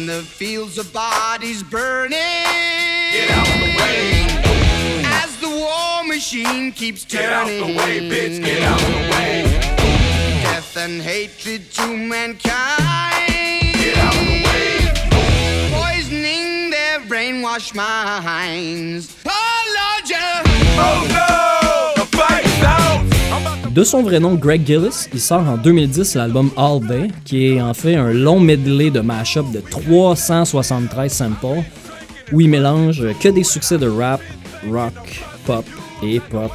The 0.06 0.22
fields 0.22 0.76
of 0.76 0.92
bodies 0.92 1.62
burning. 1.62 2.10
Get 2.10 3.30
out 3.30 3.46
the 3.46 3.74
way. 3.78 4.26
As 5.02 5.34
the 5.40 5.48
war 5.48 6.04
machine 6.04 6.72
keeps 6.72 7.04
turning. 7.04 7.26
Get 7.26 7.32
out 7.32 7.66
the 7.66 7.76
way, 7.78 8.00
bitch. 8.10 8.44
Get 8.44 8.62
out 8.64 8.80
the 8.80 9.10
way. 9.10 9.44
Death 10.42 10.76
and 10.76 11.00
hatred 11.00 11.72
to 11.72 11.86
mankind. 11.96 12.42
Get 13.74 13.96
out 13.96 14.12
the 14.12 14.42
way. 14.44 14.92
Poisoning 15.72 16.68
their 16.70 17.00
brainwashed 17.00 17.74
minds. 17.74 19.16
Oh 19.24 19.53
De 23.74 23.82
son 23.82 24.04
vrai 24.04 24.20
nom, 24.20 24.36
Greg 24.36 24.64
Gillis, 24.64 25.08
il 25.12 25.18
sort 25.18 25.48
en 25.48 25.56
2010 25.56 26.14
l'album 26.14 26.48
All 26.56 26.78
Day, 26.86 27.08
qui 27.24 27.46
est 27.46 27.60
en 27.60 27.74
fait 27.74 27.96
un 27.96 28.12
long 28.12 28.38
medley 28.38 28.88
de 28.88 29.00
mashup 29.00 29.50
de 29.50 29.58
373 29.58 31.12
samples, 31.12 31.64
où 32.30 32.40
il 32.40 32.48
mélange 32.48 33.02
que 33.18 33.28
des 33.30 33.42
succès 33.42 33.76
de 33.76 33.88
rap, 33.88 34.20
rock, 34.70 35.24
pop 35.44 35.64
et 36.04 36.14
hip-hop. 36.14 36.52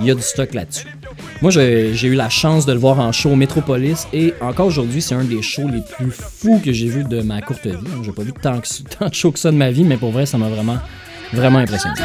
Il 0.00 0.06
y 0.06 0.10
a 0.10 0.14
du 0.14 0.22
stock 0.22 0.54
là-dessus. 0.54 0.86
Moi, 1.42 1.50
j'ai 1.50 2.06
eu 2.06 2.14
la 2.14 2.30
chance 2.30 2.64
de 2.64 2.72
le 2.72 2.78
voir 2.78 2.98
en 2.98 3.12
show 3.12 3.32
au 3.32 3.36
Metropolis 3.36 4.08
et 4.14 4.32
encore 4.40 4.68
aujourd'hui, 4.68 5.02
c'est 5.02 5.14
un 5.14 5.24
des 5.24 5.42
shows 5.42 5.68
les 5.68 5.82
plus 5.82 6.10
fous 6.10 6.62
que 6.64 6.72
j'ai 6.72 6.88
vu 6.88 7.04
de 7.04 7.20
ma 7.20 7.42
courte 7.42 7.66
vie. 7.66 7.76
J'ai 8.02 8.12
pas 8.12 8.22
vu 8.22 8.32
tant, 8.32 8.58
tant 8.98 9.08
de 9.10 9.14
shows 9.14 9.32
que 9.32 9.38
ça 9.38 9.50
de 9.50 9.56
ma 9.58 9.70
vie, 9.70 9.84
mais 9.84 9.98
pour 9.98 10.12
vrai, 10.12 10.24
ça 10.24 10.38
m'a 10.38 10.48
vraiment, 10.48 10.78
vraiment 11.30 11.58
impressionné. 11.58 12.00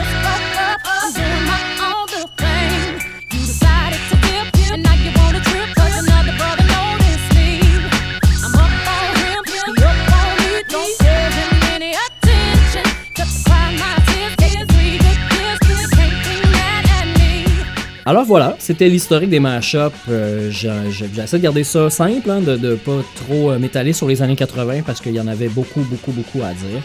Alors 18.06 18.26
voilà, 18.26 18.58
c'était 18.60 18.90
l'historique 18.90 19.30
des 19.30 19.40
mashups. 19.40 19.94
Euh, 20.10 20.50
essayé 20.50 21.26
de 21.32 21.38
garder 21.38 21.64
ça 21.64 21.90
simple, 21.90 22.30
hein, 22.30 22.42
de 22.42 22.58
ne 22.58 22.76
pas 22.76 23.02
trop 23.16 23.52
euh, 23.52 23.60
m'étaler 23.60 23.94
sur 23.94 24.10
les 24.10 24.22
années 24.22 24.36
80 24.36 24.82
parce 24.86 25.00
qu'il 25.00 25.14
y 25.14 25.22
en 25.22 25.28
avait 25.28 25.48
beaucoup, 25.48 25.82
beaucoup, 25.84 26.12
beaucoup 26.12 26.42
à 26.42 26.54
dire. 26.54 26.82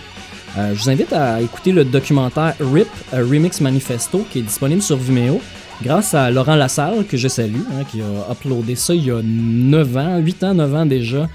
Euh, 0.56 0.74
je 0.74 0.80
vous 0.80 0.90
invite 0.90 1.12
à 1.12 1.40
écouter 1.40 1.72
le 1.72 1.84
documentaire 1.84 2.54
RIP, 2.60 2.86
Remix 3.12 3.60
Manifesto, 3.60 4.24
qui 4.30 4.38
est 4.38 4.42
disponible 4.42 4.80
sur 4.80 4.96
Vimeo, 4.96 5.40
grâce 5.82 6.14
à 6.14 6.30
Laurent 6.30 6.54
Lassalle, 6.54 7.04
que 7.04 7.16
je 7.16 7.26
salue, 7.26 7.62
hein, 7.72 7.82
qui 7.90 8.00
a 8.00 8.32
uploadé 8.32 8.76
ça 8.76 8.94
il 8.94 9.06
y 9.06 9.10
a 9.10 9.20
9 9.20 9.96
ans, 9.96 10.18
8 10.18 10.44
ans, 10.44 10.54
9 10.54 10.74
ans 10.74 10.86
déjà, 10.86 11.28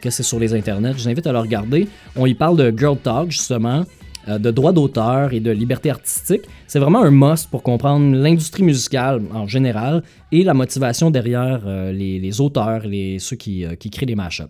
que 0.00 0.08
c'est 0.08 0.22
sur 0.22 0.38
les 0.38 0.54
internets. 0.54 0.92
Je 0.96 1.02
vous 1.02 1.08
invite 1.08 1.26
à 1.26 1.32
le 1.32 1.40
regarder. 1.40 1.88
On 2.16 2.26
y 2.26 2.34
parle 2.34 2.56
de 2.56 2.72
Girl 2.76 2.96
Talk, 2.96 3.30
justement, 3.30 3.84
de 4.26 4.50
droits 4.50 4.72
d'auteur 4.72 5.32
et 5.32 5.40
de 5.40 5.50
liberté 5.50 5.90
artistique. 5.90 6.42
C'est 6.66 6.78
vraiment 6.78 7.02
un 7.02 7.10
must 7.10 7.50
pour 7.50 7.62
comprendre 7.62 8.14
l'industrie 8.14 8.62
musicale 8.62 9.22
en 9.32 9.46
général 9.46 10.02
et 10.32 10.44
la 10.44 10.54
motivation 10.54 11.10
derrière 11.10 11.62
euh, 11.66 11.92
les, 11.92 12.40
auteurs, 12.40 12.86
les, 12.86 13.18
ceux 13.18 13.36
qui, 13.36 13.64
euh, 13.64 13.74
qui 13.76 13.90
créent 13.90 14.06
des 14.06 14.14
mashups. 14.14 14.48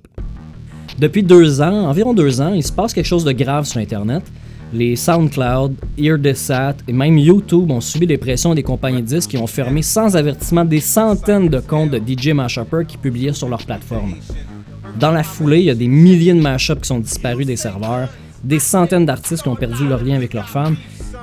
Depuis 0.98 1.22
deux 1.22 1.60
ans, 1.60 1.88
environ 1.88 2.14
deux 2.14 2.40
ans, 2.40 2.52
il 2.54 2.62
se 2.62 2.72
passe 2.72 2.92
quelque 2.94 3.06
chose 3.06 3.24
de 3.24 3.32
grave 3.32 3.64
sur 3.64 3.80
Internet. 3.80 4.22
Les 4.72 4.96
SoundCloud, 4.96 5.74
EarDesat 5.98 6.76
et 6.88 6.92
même 6.92 7.18
YouTube 7.18 7.70
ont 7.70 7.80
subi 7.80 8.06
des 8.06 8.18
pressions 8.18 8.54
des 8.54 8.62
compagnies 8.62 9.02
disques 9.02 9.30
qui 9.30 9.36
ont 9.36 9.46
fermé 9.46 9.82
sans 9.82 10.16
avertissement 10.16 10.64
des 10.64 10.80
centaines 10.80 11.48
de 11.48 11.60
comptes 11.60 11.90
de 11.90 11.98
DJ 11.98 12.28
Mashuppers 12.28 12.86
qui 12.86 12.96
publiaient 12.96 13.32
sur 13.32 13.48
leur 13.48 13.64
plateforme. 13.64 14.14
Dans 14.98 15.10
la 15.10 15.22
foulée, 15.22 15.60
il 15.60 15.64
y 15.66 15.70
a 15.70 15.74
des 15.74 15.88
milliers 15.88 16.34
de 16.34 16.40
mashups 16.40 16.80
qui 16.80 16.88
sont 16.88 17.00
disparus 17.00 17.46
des 17.46 17.56
serveurs, 17.56 18.08
des 18.44 18.58
centaines 18.58 19.06
d'artistes 19.06 19.42
qui 19.42 19.48
ont 19.48 19.56
perdu 19.56 19.88
leur 19.88 20.02
lien 20.02 20.16
avec 20.16 20.34
leurs 20.34 20.48
fans, 20.48 20.74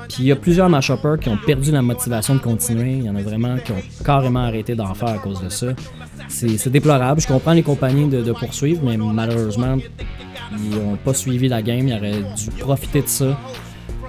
puis 0.09 0.23
il 0.23 0.25
y 0.25 0.31
a 0.31 0.35
plusieurs 0.35 0.69
mashuppers 0.69 1.19
qui 1.19 1.29
ont 1.29 1.37
perdu 1.37 1.71
la 1.71 1.81
motivation 1.81 2.35
de 2.35 2.39
continuer. 2.39 2.93
Il 2.93 3.05
y 3.05 3.09
en 3.09 3.15
a 3.15 3.21
vraiment 3.21 3.55
qui 3.57 3.71
ont 3.71 3.81
carrément 4.03 4.41
arrêté 4.41 4.75
d'en 4.75 4.93
faire 4.93 5.09
à 5.09 5.17
cause 5.17 5.41
de 5.41 5.49
ça. 5.49 5.67
C'est 6.27 6.69
déplorable. 6.69 7.21
Je 7.21 7.27
comprends 7.27 7.53
les 7.53 7.63
compagnies 7.63 8.09
de, 8.09 8.31
poursuivre, 8.33 8.81
mais 8.83 8.97
malheureusement, 8.97 9.77
ils 10.57 10.69
n'ont 10.69 10.97
pas 10.97 11.13
suivi 11.13 11.47
la 11.47 11.61
game. 11.61 11.87
Ils 11.87 11.95
auraient 11.95 12.23
dû 12.35 12.49
profiter 12.59 13.01
de 13.01 13.07
ça. 13.07 13.37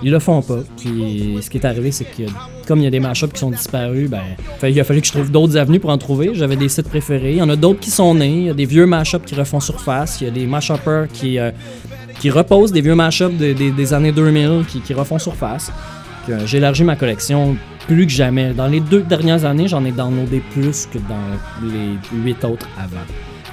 Ils 0.03 0.11
le 0.11 0.19
font 0.19 0.43
pas. 0.43 0.61
Puis 0.77 1.39
ce 1.41 1.49
qui 1.49 1.59
est 1.59 1.67
arrivé, 1.67 1.93
c'est 1.93 2.05
que 2.05 2.25
comme 2.67 2.81
il 2.81 2.85
y 2.85 2.87
a 2.89 2.91
des 2.91 3.01
mashups 3.01 3.33
qui 3.33 3.39
sont 3.39 3.51
disparus, 3.51 4.11
ben, 4.11 4.23
il 4.63 4.81
a 4.81 4.85
fallu 4.85 5.01
que 5.01 5.07
je 5.07 5.13
trouve 5.13 5.31
d'autres 5.31 5.57
avenues 5.57 5.79
pour 5.79 5.91
en 5.91 5.99
trouver. 5.99 6.31
J'avais 6.35 6.57
des 6.57 6.69
sites 6.69 6.89
préférés. 6.89 7.33
Il 7.33 7.39
y 7.39 7.43
en 7.43 7.49
a 7.49 7.57
d'autres 7.57 7.81
qui 7.81 7.91
sont 7.91 8.15
nés. 8.15 8.29
Il 8.29 8.47
y 8.47 8.51
a 8.51 8.55
des 8.55 8.65
vieux 8.65 8.87
mashups 8.87 9.25
qui 9.25 9.37
refont 9.37 9.61
surface. 9.61 10.21
Il 10.21 10.25
y 10.25 10.27
a 10.29 10.33
des 10.33 10.47
mashuppers 10.47 11.07
qui, 11.13 11.39
euh, 11.39 11.53
qui 12.23 12.31
reposent 12.31 12.71
des 12.71 12.81
vieux 12.83 12.95
mashups 12.95 13.37
de- 13.37 13.53
des- 13.53 13.93
années 13.95 14.13
2000 14.13 14.65
qui, 14.87 14.95
refont 14.95 15.19
surface. 15.19 15.73
Euh, 16.29 16.39
J'ai 16.47 16.59
élargi 16.59 16.85
ma 16.85 16.95
collection 16.95 17.57
plus 17.89 18.07
que 18.07 18.13
jamais. 18.13 18.55
Dans 18.55 18.69
les 18.69 18.79
deux 18.79 19.03
dernières 19.03 19.45
années, 19.45 19.67
j'en 19.67 19.85
ai 19.85 19.91
downloadé 19.91 20.41
plus 20.53 20.87
que 20.87 20.99
dans 20.99 21.67
les 21.67 21.99
huit 22.25 22.45
autres 22.45 22.69
avant. 22.79 23.05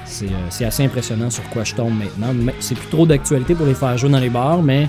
C'est 0.04 0.26
euh, 0.26 0.68
assez 0.68 0.84
impressionnant 0.84 1.30
sur 1.30 1.42
quoi 1.50 1.64
je 1.64 1.74
tombe 1.74 1.94
maintenant. 1.98 2.32
C'est 2.60 2.76
plus 2.76 2.86
trop 2.88 3.06
d'actualité 3.06 3.56
pour 3.56 3.66
les 3.66 3.74
faire 3.74 3.98
jouer 3.98 4.10
dans 4.10 4.20
les 4.20 4.30
bars, 4.30 4.62
mais 4.62 4.88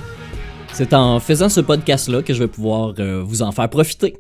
c'est 0.72 0.94
en 0.94 1.20
faisant 1.20 1.50
ce 1.50 1.62
podcast-là 1.62 2.22
que 2.22 2.36
je 2.36 2.40
vais 2.44 2.48
pouvoir 2.48 2.94
euh, 3.00 3.24
vous 3.26 3.42
en 3.42 3.52
faire 3.52 3.68
profiter. 3.68 4.16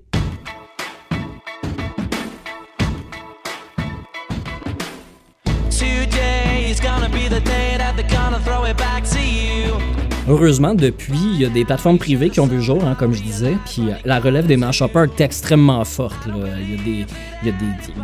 Heureusement, 10.32 10.74
depuis, 10.74 11.20
il 11.34 11.42
y 11.42 11.46
a 11.46 11.50
des 11.50 11.66
plateformes 11.66 11.98
privées 11.98 12.30
qui 12.30 12.40
ont 12.40 12.48
vu 12.48 12.56
le 12.56 12.62
jour, 12.62 12.82
hein, 12.86 12.96
comme 12.98 13.12
je 13.14 13.22
disais, 13.22 13.58
puis 13.66 13.90
euh, 13.90 13.96
la 14.06 14.18
relève 14.22 14.48
des 14.48 14.56
mashuppers 14.56 15.04
est 15.04 15.20
extrêmement 15.22 15.84
forte. 15.84 16.16
Il 16.26 16.72
y 16.72 16.80
a 16.80 16.84
des, 16.84 17.06
il 17.44 17.48
y 17.48 17.52
a 17.52 17.54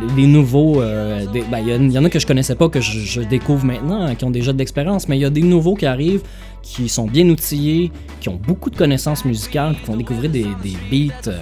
des, 0.08 0.14
des 0.14 0.26
nouveaux... 0.26 0.82
euh, 0.82 1.24
ben, 1.50 1.58
il, 1.66 1.90
y 1.90 1.98
en 1.98 2.04
a 2.04 2.10
que 2.10 2.18
je 2.18 2.26
connaissais 2.26 2.54
pas, 2.54 2.68
que 2.68 2.82
je, 2.82 3.22
découvre 3.22 3.64
maintenant, 3.64 4.02
hein, 4.02 4.14
qui 4.14 4.26
ont 4.26 4.30
déjà 4.30 4.52
de 4.52 4.58
l'expérience, 4.58 5.08
mais 5.08 5.16
il 5.16 5.22
y 5.22 5.24
a 5.24 5.30
des 5.30 5.40
nouveaux 5.42 5.74
qui 5.74 5.86
arrivent, 5.86 6.20
qui 6.60 6.90
sont 6.90 7.06
bien 7.06 7.26
outillés, 7.30 7.90
qui 8.20 8.28
ont 8.28 8.38
beaucoup 8.46 8.68
de 8.68 8.76
connaissances 8.76 9.24
musicales, 9.24 9.74
qui 9.80 9.86
vont 9.90 9.96
découvrir 9.96 10.28
des, 10.30 10.44
beats... 10.90 11.28
euh, 11.28 11.40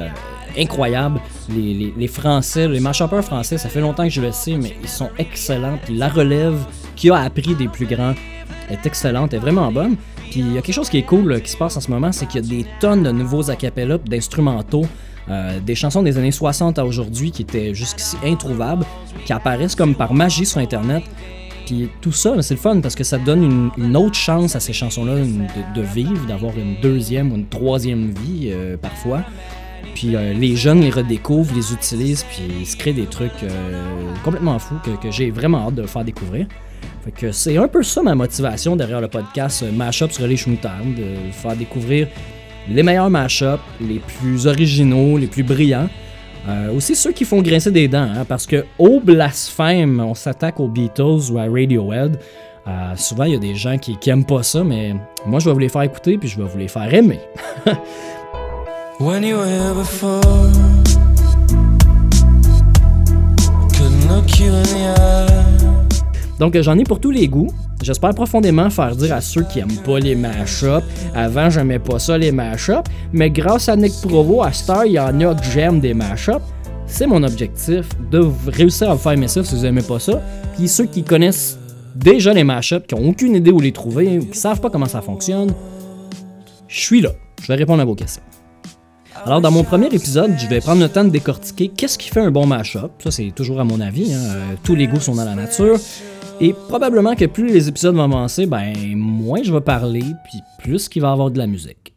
euh, 0.00 0.08
incroyables. 0.58 1.18
Les, 1.48 1.72
les- 1.72 1.94
les 1.96 2.08
Français, 2.08 2.68
les 2.68 2.80
mashuppers 2.80 3.24
français, 3.24 3.56
ça 3.56 3.70
fait 3.70 3.80
longtemps 3.80 4.04
que 4.04 4.10
je 4.12 4.20
le 4.20 4.32
sais, 4.32 4.56
mais 4.56 4.76
ils 4.82 4.88
sont 4.88 5.08
excellents. 5.18 5.78
Puis 5.82 5.96
la 5.96 6.08
relève 6.10 6.58
qui 6.94 7.08
a 7.10 7.16
appris 7.16 7.54
des 7.54 7.68
plus 7.68 7.86
grands 7.86 8.14
est 8.68 8.84
excellente, 8.84 9.32
est 9.32 9.38
vraiment 9.38 9.72
bonne. 9.72 9.96
Puis 10.30 10.40
il 10.40 10.52
y 10.52 10.58
a 10.58 10.62
quelque 10.62 10.74
chose 10.74 10.88
qui 10.88 10.98
est 10.98 11.02
cool 11.06 11.40
qui 11.42 11.50
se 11.50 11.56
passe 11.56 11.76
en 11.76 11.80
ce 11.80 11.90
moment, 11.90 12.12
c'est 12.12 12.26
qu'il 12.26 12.44
y 12.44 12.44
a 12.44 12.62
des 12.62 12.68
tonnes 12.80 13.02
de 13.02 13.10
nouveaux 13.10 13.50
acapellas, 13.50 13.98
d'instrumentaux, 13.98 14.86
euh, 15.28 15.58
des 15.60 15.74
chansons 15.74 16.02
des 16.02 16.18
années 16.18 16.30
60 16.30 16.78
à 16.78 16.84
aujourd'hui 16.84 17.32
qui 17.32 17.42
étaient 17.42 17.74
jusqu'ici 17.74 18.16
introuvables, 18.24 18.84
qui 19.24 19.32
apparaissent 19.32 19.74
comme 19.74 19.94
par 19.94 20.14
magie 20.14 20.46
sur 20.46 20.60
Internet. 20.60 21.02
Puis 21.66 21.88
tout 22.00 22.12
ça, 22.12 22.40
c'est 22.42 22.54
le 22.54 22.60
fun 22.60 22.80
parce 22.80 22.94
que 22.94 23.02
ça 23.02 23.18
donne 23.18 23.72
une, 23.76 23.96
autre 23.96 24.14
chance 24.14 24.54
à 24.54 24.60
ces 24.60 24.72
chansons-là 24.72 25.16
de, 25.74 25.82
vivre, 25.82 26.24
d'avoir 26.28 26.56
une 26.56 26.80
deuxième 26.80 27.32
ou 27.32 27.36
une 27.36 27.48
troisième 27.48 28.10
vie 28.10 28.50
euh, 28.52 28.76
parfois. 28.76 29.22
Puis 29.96 30.14
euh, 30.14 30.32
les 30.32 30.54
jeunes 30.54 30.82
les 30.82 30.90
redécouvrent, 30.90 31.52
les 31.56 31.72
utilisent, 31.72 32.24
puis 32.24 32.42
ils 32.60 32.66
se 32.66 32.76
créent 32.76 32.92
des 32.92 33.06
trucs 33.06 33.44
complètement 34.22 34.58
fous 34.60 34.76
que, 34.84 34.90
que 34.90 35.10
j'ai 35.10 35.30
vraiment 35.32 35.66
hâte 35.66 35.74
de 35.74 35.86
faire 35.86 36.04
découvrir. 36.04 36.46
C'est 37.30 37.56
un 37.56 37.68
peu 37.68 37.82
ça 37.82 38.02
ma 38.02 38.14
motivation 38.14 38.74
derrière 38.74 39.00
le 39.00 39.08
podcast 39.08 39.64
Mashup 39.72 40.10
sur 40.10 40.26
les 40.26 40.36
Schmoutards, 40.36 40.84
de 40.84 41.30
faire 41.30 41.54
découvrir 41.54 42.08
les 42.68 42.82
meilleurs 42.82 43.10
mashups, 43.10 43.62
les 43.80 44.00
plus 44.00 44.46
originaux, 44.46 45.16
les 45.16 45.28
plus 45.28 45.44
brillants. 45.44 45.88
Euh, 46.48 46.76
aussi 46.76 46.94
ceux 46.94 47.12
qui 47.12 47.24
font 47.24 47.42
grincer 47.42 47.72
des 47.72 47.88
dents, 47.88 48.08
hein, 48.14 48.24
parce 48.28 48.46
que 48.46 48.64
au 48.78 49.00
blasphème, 49.00 50.00
on 50.00 50.14
s'attaque 50.14 50.60
aux 50.60 50.68
Beatles 50.68 51.30
ou 51.32 51.38
à 51.38 51.44
Radiohead. 51.44 52.18
Euh, 52.66 52.96
souvent, 52.96 53.24
il 53.24 53.32
y 53.32 53.36
a 53.36 53.38
des 53.38 53.54
gens 53.54 53.78
qui, 53.78 53.96
qui 53.96 54.10
aiment 54.10 54.24
pas 54.24 54.42
ça, 54.42 54.62
mais 54.64 54.94
moi, 55.24 55.40
je 55.40 55.46
vais 55.46 55.52
vous 55.52 55.58
les 55.58 55.68
faire 55.68 55.82
écouter, 55.82 56.18
puis 56.18 56.28
je 56.28 56.40
vais 56.40 56.48
vous 56.48 56.58
les 56.58 56.68
faire 56.68 56.92
aimer. 56.92 57.20
When 58.98 59.22
you 59.24 59.36
were 59.36 59.46
here 59.46 59.74
before, 59.74 60.22
couldn't 63.72 64.08
look 64.08 64.40
you 64.40 64.52
in 64.52 64.62
the. 64.62 65.45
Donc 66.38 66.58
j'en 66.60 66.76
ai 66.78 66.84
pour 66.84 67.00
tous 67.00 67.10
les 67.10 67.28
goûts. 67.28 67.48
J'espère 67.82 68.10
profondément 68.14 68.68
faire 68.70 68.94
dire 68.96 69.14
à 69.14 69.20
ceux 69.20 69.42
qui 69.44 69.58
aiment 69.60 69.78
pas 69.84 69.98
les 69.98 70.14
mashups. 70.14 70.82
Avant, 71.14 71.48
j'aimais 71.50 71.78
pas 71.78 71.98
ça 71.98 72.18
les 72.18 72.32
mashups, 72.32 72.84
mais 73.12 73.30
grâce 73.30 73.68
à 73.68 73.76
Nick 73.76 73.92
Provo, 74.02 74.42
à 74.42 74.52
Star, 74.52 74.86
il 74.86 74.92
y 74.92 74.98
en 75.00 75.18
a 75.20 75.34
que 75.34 75.44
j'aime 75.44 75.80
des 75.80 75.94
mashups. 75.94 76.36
C'est 76.86 77.06
mon 77.06 77.22
objectif 77.22 77.86
de 78.10 78.24
réussir 78.48 78.90
à 78.90 78.94
vous 78.94 79.00
faire 79.00 79.12
aimer 79.12 79.28
ça 79.28 79.42
si 79.42 79.54
vous 79.54 79.64
aimez 79.64 79.82
pas 79.82 79.98
ça. 79.98 80.22
Puis 80.56 80.68
ceux 80.68 80.86
qui 80.86 81.02
connaissent 81.02 81.58
déjà 81.94 82.32
les 82.32 82.44
mashups, 82.44 82.86
qui 82.86 82.94
ont 82.94 83.08
aucune 83.08 83.34
idée 83.34 83.50
où 83.50 83.60
les 83.60 83.72
trouver, 83.72 84.18
ou 84.18 84.26
qui 84.26 84.38
savent 84.38 84.60
pas 84.60 84.70
comment 84.70 84.86
ça 84.86 85.00
fonctionne, 85.00 85.52
je 86.68 86.80
suis 86.80 87.00
là. 87.00 87.10
Je 87.42 87.48
vais 87.48 87.54
répondre 87.56 87.80
à 87.82 87.84
vos 87.84 87.94
questions. 87.94 88.22
Alors, 89.24 89.40
dans 89.40 89.50
mon 89.50 89.64
premier 89.64 89.86
épisode, 89.86 90.32
je 90.38 90.46
vais 90.46 90.60
prendre 90.60 90.80
le 90.82 90.88
temps 90.88 91.02
de 91.04 91.08
décortiquer 91.10 91.68
qu'est-ce 91.68 91.98
qui 91.98 92.08
fait 92.10 92.20
un 92.20 92.30
bon 92.30 92.46
mashup. 92.46 92.90
Ça, 93.02 93.10
c'est 93.10 93.32
toujours 93.34 93.60
à 93.60 93.64
mon 93.64 93.80
avis. 93.80 94.12
hein. 94.12 94.18
Euh, 94.20 94.42
Tous 94.62 94.74
les 94.74 94.86
goûts 94.86 95.00
sont 95.00 95.14
dans 95.14 95.24
la 95.24 95.34
nature. 95.34 95.76
Et 96.38 96.52
probablement 96.68 97.14
que 97.14 97.24
plus 97.24 97.46
les 97.46 97.68
épisodes 97.68 97.94
vont 97.94 98.04
avancer, 98.04 98.44
ben, 98.44 98.74
moins 98.94 99.42
je 99.42 99.52
vais 99.52 99.60
parler, 99.62 100.04
puis 100.24 100.40
plus 100.58 100.88
qu'il 100.88 101.00
va 101.00 101.08
y 101.08 101.12
avoir 101.12 101.30
de 101.30 101.38
la 101.38 101.46
musique. 101.46 101.94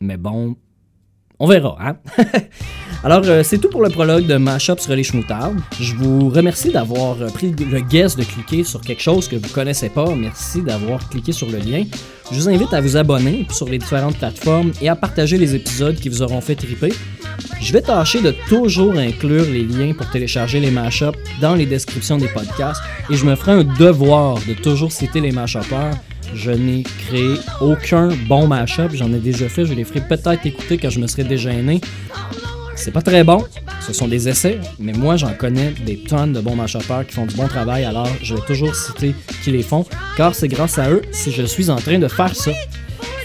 Mais 0.00 0.16
bon, 0.16 0.56
on 1.38 1.46
verra, 1.46 1.76
hein? 1.80 1.96
Alors, 3.04 3.22
euh, 3.26 3.42
c'est 3.44 3.58
tout 3.58 3.68
pour 3.68 3.82
le 3.82 3.90
prologue 3.90 4.26
de 4.26 4.36
Mashup 4.36 4.80
sur 4.80 4.96
les 4.96 5.04
Schmoutards. 5.04 5.52
Je 5.78 5.94
vous 5.94 6.28
remercie 6.28 6.72
d'avoir 6.72 7.20
euh, 7.22 7.28
pris 7.28 7.52
le 7.52 7.80
guess 7.80 8.16
de 8.16 8.24
cliquer 8.24 8.64
sur 8.64 8.80
quelque 8.80 9.02
chose 9.02 9.28
que 9.28 9.36
vous 9.36 9.48
connaissez 9.52 9.90
pas. 9.90 10.12
Merci 10.14 10.62
d'avoir 10.62 11.08
cliqué 11.08 11.32
sur 11.32 11.48
le 11.48 11.58
lien. 11.58 11.84
Je 12.32 12.36
vous 12.36 12.48
invite 12.48 12.72
à 12.72 12.80
vous 12.80 12.96
abonner 12.96 13.46
sur 13.50 13.68
les 13.68 13.78
différentes 13.78 14.16
plateformes 14.16 14.72
et 14.80 14.88
à 14.88 14.96
partager 14.96 15.36
les 15.36 15.54
épisodes 15.54 15.94
qui 15.94 16.08
vous 16.08 16.22
auront 16.22 16.40
fait 16.40 16.56
triper. 16.56 16.92
Je 17.60 17.72
vais 17.72 17.82
tâcher 17.82 18.22
de 18.22 18.34
toujours 18.48 18.96
inclure 18.96 19.44
les 19.44 19.62
liens 19.62 19.92
pour 19.92 20.10
télécharger 20.10 20.58
les 20.58 20.70
mashups 20.70 21.18
dans 21.40 21.54
les 21.54 21.66
descriptions 21.66 22.16
des 22.16 22.28
podcasts 22.28 22.82
et 23.10 23.14
je 23.14 23.24
me 23.24 23.36
ferai 23.36 23.52
un 23.52 23.64
devoir 23.64 24.38
de 24.48 24.54
toujours 24.54 24.90
citer 24.90 25.20
les 25.20 25.32
mashuppers. 25.32 25.92
Je 26.34 26.50
n'ai 26.50 26.82
créé 26.82 27.36
aucun 27.60 28.08
bon 28.28 28.46
mashup. 28.46 28.92
J'en 28.94 29.12
ai 29.12 29.18
déjà 29.18 29.48
fait. 29.48 29.64
Je 29.64 29.74
les 29.74 29.84
ferai 29.84 30.00
peut-être 30.00 30.44
écouter 30.44 30.78
quand 30.78 30.90
je 30.90 31.00
me 31.00 31.06
serai 31.06 31.24
dégêné. 31.24 31.80
C'est 32.74 32.90
pas 32.90 33.02
très 33.02 33.24
bon. 33.24 33.44
Ce 33.80 33.92
sont 33.92 34.08
des 34.08 34.28
essais. 34.28 34.58
Mais 34.78 34.92
moi, 34.92 35.16
j'en 35.16 35.32
connais 35.32 35.72
des 35.84 35.98
tonnes 35.98 36.32
de 36.32 36.40
bons 36.40 36.56
mashupers 36.56 37.06
qui 37.06 37.14
font 37.14 37.26
du 37.26 37.34
bon 37.34 37.48
travail. 37.48 37.84
Alors, 37.84 38.08
je 38.22 38.34
vais 38.34 38.40
toujours 38.46 38.74
citer 38.74 39.14
qui 39.42 39.50
les 39.50 39.62
font. 39.62 39.84
Car 40.16 40.34
c'est 40.34 40.48
grâce 40.48 40.78
à 40.78 40.90
eux 40.90 41.02
si 41.12 41.32
je 41.32 41.42
suis 41.42 41.70
en 41.70 41.76
train 41.76 41.98
de 41.98 42.08
faire 42.08 42.34
ça. 42.34 42.52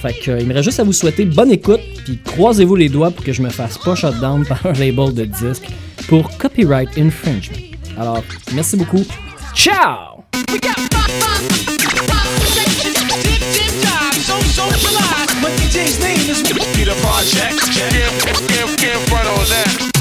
Fait 0.02 0.14
que, 0.14 0.32
euh, 0.32 0.40
il 0.40 0.48
me 0.48 0.54
reste 0.54 0.66
juste 0.66 0.80
à 0.80 0.84
vous 0.84 0.94
souhaiter 0.94 1.26
bonne 1.26 1.52
écoute. 1.52 1.82
Puis 2.06 2.18
croisez-vous 2.24 2.76
les 2.76 2.90
doigts 2.90 3.12
pour 3.12 3.24
que 3.24 3.34
je 3.34 3.42
me 3.42 3.50
fasse 3.50 3.78
pas 3.78 3.94
shutdown 3.94 4.46
par 4.50 4.66
un 4.66 4.74
label 4.74 5.14
de 5.14 5.26
disque 5.26 5.68
pour 6.08 6.36
copyright 6.38 6.90
infringement. 6.98 7.58
Alors, 7.98 8.24
merci 8.54 8.78
beaucoup. 8.78 9.06
Ciao! 9.54 10.24
don't 14.62 14.84
realize, 14.84 15.34
but 15.42 15.52
DJ's 15.58 16.00
name 16.00 16.30
is 16.30 16.42
Peter 16.76 16.94
Project. 17.02 17.62
Can't, 17.74 17.94
can't, 18.50 18.80
can't 18.80 19.10
front 19.10 19.28
on 19.28 19.46
that. 19.50 19.92